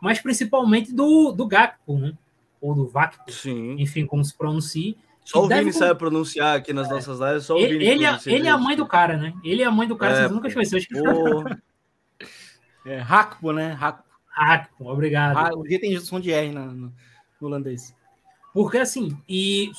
[0.03, 2.13] mas principalmente do, do Gakpo, né,
[2.61, 3.31] ou do Vakpo,
[3.79, 4.95] enfim, como se pronuncia,
[5.25, 6.91] Só o Vini sabe pronunciar aqui nas é.
[6.91, 7.85] nossas lives, só o Vini.
[7.85, 9.33] Ele, é, ele é a mãe do cara, né?
[9.45, 11.45] Ele é a mãe do cara, é, vocês nunca conheceram.
[12.89, 13.77] É, Hakpo, né?
[13.81, 14.05] Hakpo.
[14.33, 15.59] Hakpo, obrigado.
[15.59, 16.93] O dia tem som de R no, no
[17.41, 17.93] holandês.
[18.55, 19.73] Porque assim, e,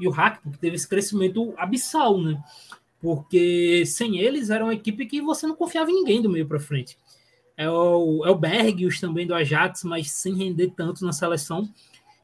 [0.00, 2.42] e o Hakpo teve esse crescimento abissal, né?
[3.00, 6.60] Porque sem eles era uma equipe que você não confiava em ninguém do meio para
[6.60, 6.98] frente.
[7.56, 11.68] É o, é o Bergius também do Ajax, mas sem render tanto na seleção.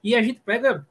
[0.03, 0.87] E a gente pega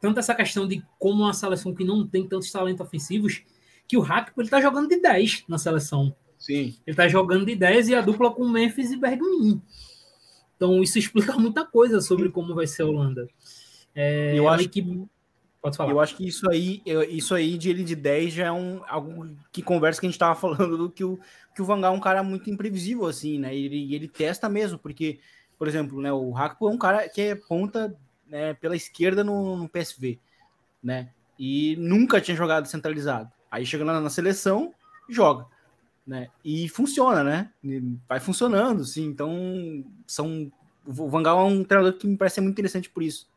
[0.00, 3.42] tanto essa questão de como uma seleção que não tem tantos talentos ofensivos,
[3.88, 6.14] que o Hakpo ele tá jogando de 10 na seleção.
[6.38, 6.76] Sim.
[6.86, 9.60] Ele tá jogando de 10 e a dupla com Memphis e Bergmin.
[10.56, 13.28] Então isso explica muita coisa sobre como vai ser a Holanda.
[13.94, 15.06] É, eu acho que
[15.66, 15.90] Pode falar.
[15.90, 19.36] Eu acho que isso aí, isso aí de ele de 10 já é um algo
[19.50, 21.18] que conversa que a gente tava falando do que o
[21.54, 23.54] que o Vangal é um cara muito imprevisível assim, né?
[23.54, 25.18] Ele ele testa mesmo, porque
[25.58, 27.96] por exemplo, né, o Hakpo é um cara que é ponta
[28.28, 30.18] né, pela esquerda no, no PSV,
[30.82, 31.08] né?
[31.38, 33.30] E nunca tinha jogado centralizado.
[33.50, 34.74] Aí chega na, seleção,
[35.08, 35.46] joga
[36.06, 36.28] né?
[36.44, 37.50] E funciona, né?
[38.08, 39.06] Vai funcionando, sim.
[39.06, 40.50] Então, são
[40.86, 43.28] o Van Gaal é um treinador que me parece muito interessante por isso.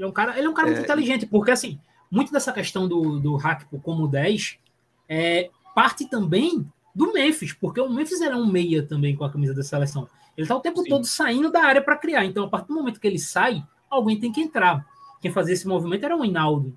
[0.00, 0.70] Ele é um cara, ele é um cara é...
[0.72, 1.78] muito inteligente, porque assim,
[2.10, 4.58] muito dessa questão do, do Hackpo como 10
[5.06, 9.52] é parte também do Memphis, porque o Memphis era um meia também com a camisa
[9.52, 10.08] da seleção.
[10.36, 10.88] Ele tá o tempo sim.
[10.88, 12.24] todo saindo da área para criar.
[12.24, 14.86] Então, a partir do momento que ele sai, alguém tem que entrar.
[15.20, 16.76] Quem fazia esse movimento era o Hinaldo.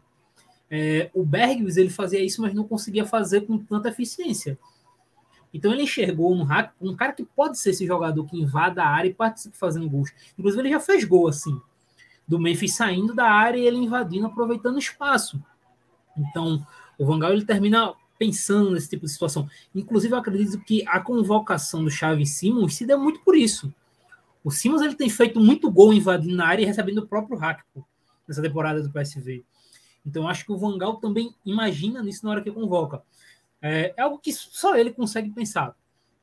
[0.69, 4.59] É, o Bergius ele fazia isso, mas não conseguia fazer com tanta eficiência.
[5.53, 8.89] Então ele enxergou um hack, um cara que pode ser esse jogador que invada a
[8.89, 10.11] área e participe fazendo gols.
[10.38, 11.61] Inclusive ele já fez gol assim,
[12.28, 15.41] do Memphis saindo da área e ele invadindo, aproveitando espaço.
[16.17, 16.65] Então
[16.97, 19.49] o Van Gaal ele termina pensando nesse tipo de situação.
[19.74, 23.74] Inclusive eu acredito que a convocação do Xavi Simons se deu muito por isso.
[24.43, 27.63] O Simons ele tem feito muito gol invadindo na área e recebendo o próprio hack
[28.28, 29.43] nessa temporada do PSV.
[30.05, 33.01] Então acho que o Van Gaal também imagina nisso na hora que convoca.
[33.61, 35.76] É, é algo que só ele consegue pensar.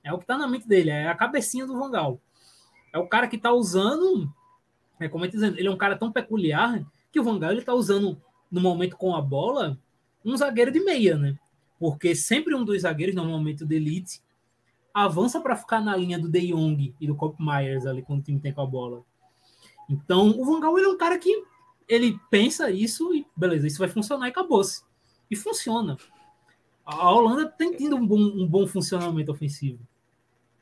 [0.02, 2.20] É o que está na mente dele, é a cabecinha do Vangal.
[2.92, 4.30] É o cara que está usando,
[5.00, 8.20] é, como eu dizendo, ele é um cara tão peculiar que o Vangal está usando
[8.50, 9.78] no momento com a bola
[10.24, 11.38] um zagueiro de meia, né?
[11.78, 14.22] Porque sempre um dos zagueiros, no momento de elite,
[14.92, 18.22] avança para ficar na linha do De Jong e do Cop Myers ali quando o
[18.22, 19.02] time tem com a bola.
[19.88, 21.42] Então, o Vangal ele é um cara que
[21.88, 24.84] ele pensa isso e beleza, isso vai funcionar e acabou-se.
[25.30, 25.96] E funciona
[26.90, 29.78] a Holanda tem tido um bom, um bom funcionamento ofensivo.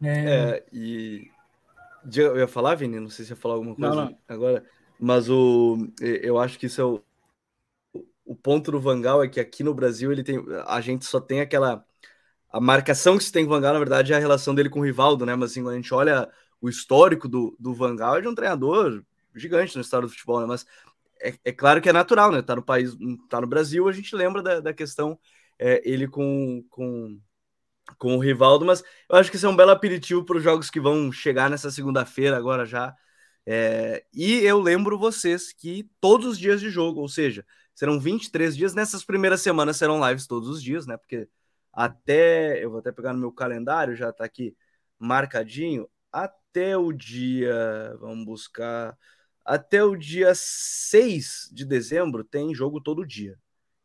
[0.03, 0.11] É...
[0.11, 1.31] é, e.
[2.15, 3.01] Eu ia falar, Vini?
[3.01, 4.19] Não sei se ia falar alguma coisa não, não.
[4.29, 4.65] agora,
[4.99, 7.03] mas o, eu acho que isso é o,
[8.25, 11.41] o ponto do Vangal é que aqui no Brasil ele tem, a gente só tem
[11.41, 11.85] aquela
[12.51, 14.81] a marcação que se tem com o Vangal, na verdade, é a relação dele com
[14.81, 15.35] o Rivaldo, né?
[15.35, 16.29] Mas assim, quando a gente olha
[16.61, 19.03] o histórico do, do Vangal, é de um treinador
[19.35, 20.47] gigante no estado do futebol, né?
[20.47, 20.67] Mas
[21.21, 22.43] é, é, claro que é natural, né?
[22.43, 22.97] Tá no país,
[23.29, 25.19] tá no Brasil, a gente lembra da, da questão
[25.59, 27.21] é, ele com, com,
[27.97, 30.71] com o Rivaldo, mas eu acho que isso é um belo aperitivo para os jogos
[30.71, 32.95] que vão chegar nessa segunda-feira agora já.
[33.47, 38.57] É, e eu lembro vocês que todos os dias de jogo, ou seja, serão 23
[38.57, 40.97] dias, nessas primeiras semanas serão lives todos os dias, né?
[40.97, 41.29] Porque
[41.73, 44.57] até, eu vou até pegar no meu calendário, já está aqui
[44.99, 48.99] marcadinho, até o dia, vamos buscar,
[49.45, 53.39] até o dia 6 de dezembro tem jogo todo dia.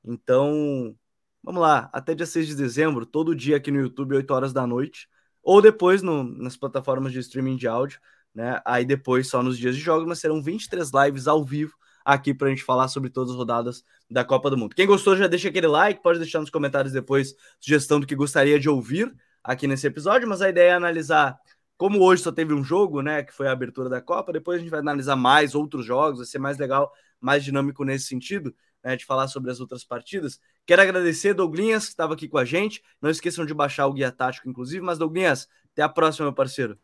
[0.03, 0.95] Então,
[1.43, 4.65] Vamos lá, até dia 6 de dezembro, todo dia aqui no YouTube, 8 horas da
[4.65, 5.09] noite,
[5.43, 7.99] ou depois no, nas plataformas de streaming de áudio,
[8.33, 8.61] né?
[8.65, 11.73] Aí depois só nos dias de jogos, mas serão 23 lives ao vivo
[12.05, 14.73] aqui para a gente falar sobre todas as rodadas da Copa do Mundo.
[14.73, 18.57] Quem gostou, já deixa aquele like, pode deixar nos comentários depois sugestão do que gostaria
[18.57, 19.13] de ouvir
[19.43, 21.37] aqui nesse episódio, mas a ideia é analisar
[21.75, 24.61] como hoje só teve um jogo, né, que foi a abertura da Copa, depois a
[24.61, 26.89] gente vai analisar mais outros jogos, vai ser mais legal,
[27.19, 30.39] mais dinâmico nesse sentido né, de falar sobre as outras partidas.
[30.65, 32.81] Quero agradecer Douglinhas, que estava aqui com a gente.
[33.01, 34.83] Não esqueçam de baixar o guia tático, inclusive.
[34.83, 36.77] Mas, Douglinhas, até a próxima, meu parceiro.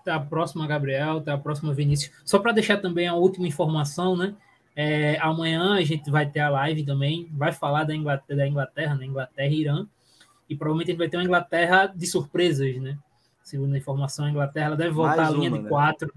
[0.00, 1.18] Até a próxima, Gabriel.
[1.18, 2.12] Até a próxima, Vinícius.
[2.24, 4.34] Só para deixar também a última informação, né?
[4.74, 7.28] É, amanhã a gente vai ter a live também.
[7.32, 9.06] Vai falar da Inglaterra, da Inglaterra, né?
[9.06, 9.86] Inglaterra e Irã.
[10.48, 12.98] E provavelmente a gente vai ter uma Inglaterra de surpresas, né?
[13.42, 15.68] Segundo a informação, a Inglaterra ela deve voltar Mais à linha uma, de né?
[15.68, 16.12] quatro.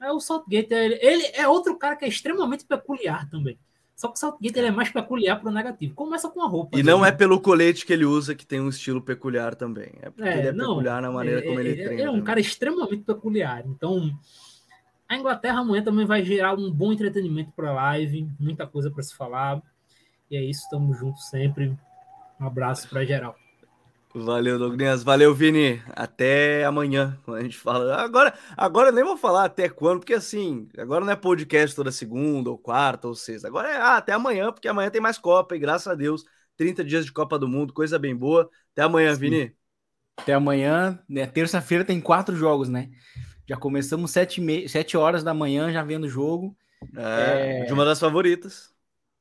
[0.00, 3.58] É, o Southgate, ele, ele é outro cara que é extremamente peculiar também.
[3.98, 5.92] Só que o Southgate ele é mais peculiar para o negativo.
[5.92, 6.78] Começa com a roupa.
[6.78, 9.90] E não é pelo colete que ele usa que tem um estilo peculiar também.
[10.00, 12.02] É porque é, ele é não, peculiar na maneira é, como ele, ele treina.
[12.02, 13.64] Ele é um cara extremamente peculiar.
[13.66, 14.16] Então,
[15.08, 18.28] a Inglaterra amanhã também vai gerar um bom entretenimento para a live.
[18.38, 19.60] Muita coisa para se falar.
[20.30, 20.62] E é isso.
[20.62, 21.76] Estamos juntos sempre.
[22.40, 23.34] Um abraço para geral.
[24.24, 25.02] Valeu, Douglas.
[25.02, 25.82] Valeu, Vini.
[25.88, 27.96] Até amanhã, quando a gente fala.
[27.96, 31.92] Agora, agora eu nem vou falar até quando, porque assim, agora não é podcast toda
[31.92, 33.48] segunda, ou quarta, ou sexta.
[33.48, 36.24] Agora é ah, até amanhã, porque amanhã tem mais Copa, e graças a Deus,
[36.56, 38.50] 30 dias de Copa do Mundo, coisa bem boa.
[38.72, 39.20] Até amanhã, Sim.
[39.20, 39.56] Vini.
[40.16, 41.26] Até amanhã, né?
[41.26, 42.90] Terça-feira tem quatro jogos, né?
[43.48, 44.68] Já começamos sete, me...
[44.68, 46.56] sete horas da manhã já vendo o jogo.
[46.96, 47.64] É, é...
[47.64, 48.72] De uma das favoritas.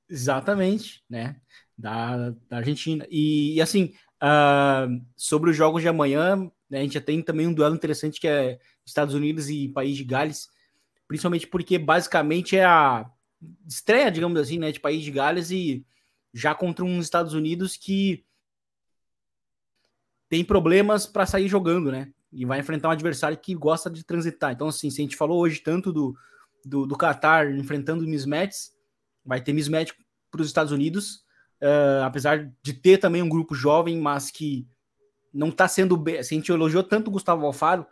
[0.09, 1.35] Exatamente, né?
[1.77, 3.05] Da, da Argentina.
[3.09, 7.45] E, e assim, Uh, sobre os jogos de amanhã, né, a gente já tem também
[7.45, 10.49] um duelo interessante que é Estados Unidos e País de Gales,
[11.07, 13.09] principalmente porque basicamente é a
[13.67, 15.85] estreia, digamos assim, né, de País de Gales e
[16.33, 18.25] já contra uns Estados Unidos que
[20.29, 22.11] tem problemas para sair jogando, né?
[22.31, 24.51] E vai enfrentar um adversário que gosta de transitar.
[24.51, 26.15] Então, assim, se a gente falou hoje tanto do,
[26.65, 28.73] do, do Qatar enfrentando mismatches,
[29.23, 29.93] vai ter mismatch
[30.29, 31.25] para os Estados Unidos
[31.61, 34.67] uh, apesar de ter também um grupo jovem, mas que
[35.33, 36.21] não está sendo bem.
[36.23, 37.85] Se a gente elogiou tanto o Gustavo Alfaro,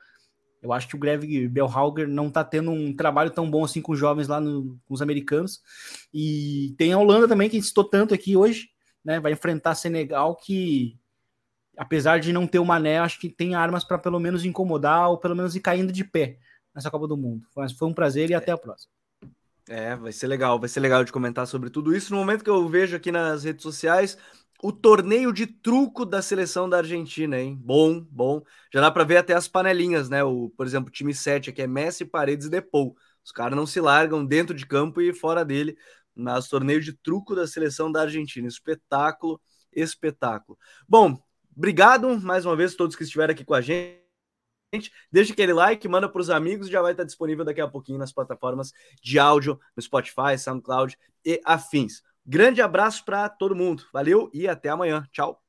[0.61, 3.91] eu acho que o Greg Bellhauger não está tendo um trabalho tão bom assim com
[3.91, 5.61] os jovens lá no, com os americanos.
[6.13, 8.69] E tem a Holanda também, que a gente citou tanto aqui hoje,
[9.03, 9.19] né?
[9.19, 10.97] Vai enfrentar Senegal, que
[11.77, 15.17] apesar de não ter o Mané, acho que tem armas para pelo menos incomodar ou
[15.17, 16.39] pelo menos ir caindo de pé
[16.73, 17.45] nessa Copa do Mundo.
[17.55, 18.94] Mas foi um prazer e até a próxima.
[19.67, 22.13] É, vai ser legal, vai ser legal de comentar sobre tudo isso.
[22.13, 24.15] No momento que eu vejo aqui nas redes sociais,
[24.61, 27.59] o torneio de truco da seleção da Argentina, hein?
[27.59, 28.41] Bom, bom.
[28.71, 30.23] Já dá para ver até as panelinhas, né?
[30.23, 32.95] O, por exemplo, o time 7 aqui é Messi, Paredes e Depou.
[33.23, 35.75] Os caras não se largam dentro de campo e fora dele,
[36.15, 38.47] mas torneio de truco da seleção da Argentina.
[38.47, 39.41] Espetáculo,
[39.73, 40.57] espetáculo.
[40.87, 41.17] Bom,
[41.57, 44.04] obrigado mais uma vez a todos que estiveram aqui com a gente
[45.11, 48.11] deixa aquele like, manda para os amigos, já vai estar disponível daqui a pouquinho nas
[48.11, 52.01] plataformas de áudio, no Spotify, SoundCloud e afins.
[52.25, 53.85] Grande abraço para todo mundo.
[53.93, 55.07] Valeu e até amanhã.
[55.11, 55.44] Tchau.